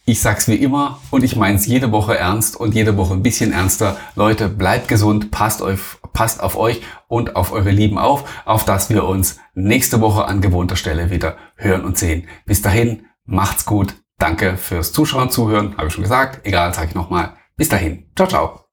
Ich 0.05 0.21
sag's 0.21 0.47
wie 0.47 0.55
immer 0.55 1.01
und 1.09 1.23
ich 1.23 1.35
meine 1.35 1.57
es 1.57 1.65
jede 1.65 1.91
Woche 1.91 2.17
ernst 2.17 2.55
und 2.55 2.75
jede 2.75 2.95
Woche 2.95 3.13
ein 3.13 3.23
bisschen 3.23 3.51
ernster. 3.51 3.97
Leute, 4.15 4.47
bleibt 4.49 4.87
gesund, 4.87 5.31
passt 5.31 5.61
auf, 5.61 5.99
passt 6.13 6.41
auf 6.41 6.55
euch 6.55 6.81
und 7.07 7.35
auf 7.35 7.51
eure 7.51 7.71
Lieben 7.71 7.97
auf, 7.97 8.23
auf 8.45 8.63
dass 8.63 8.89
wir 8.89 9.03
uns 9.03 9.39
nächste 9.53 9.99
Woche 9.99 10.25
an 10.25 10.39
gewohnter 10.39 10.75
Stelle 10.75 11.09
wieder 11.09 11.37
hören 11.55 11.83
und 11.83 11.97
sehen. 11.97 12.27
Bis 12.45 12.61
dahin, 12.61 13.07
macht's 13.25 13.65
gut. 13.65 13.95
Danke 14.17 14.57
fürs 14.57 14.91
Zuschauen, 14.93 15.29
Zuhören, 15.29 15.77
habe 15.77 15.87
ich 15.87 15.93
schon 15.93 16.03
gesagt. 16.03 16.45
Egal, 16.45 16.73
sage 16.73 16.89
ich 16.89 16.95
nochmal. 16.95 17.35
Bis 17.55 17.69
dahin. 17.69 18.11
Ciao, 18.15 18.27
ciao. 18.27 18.66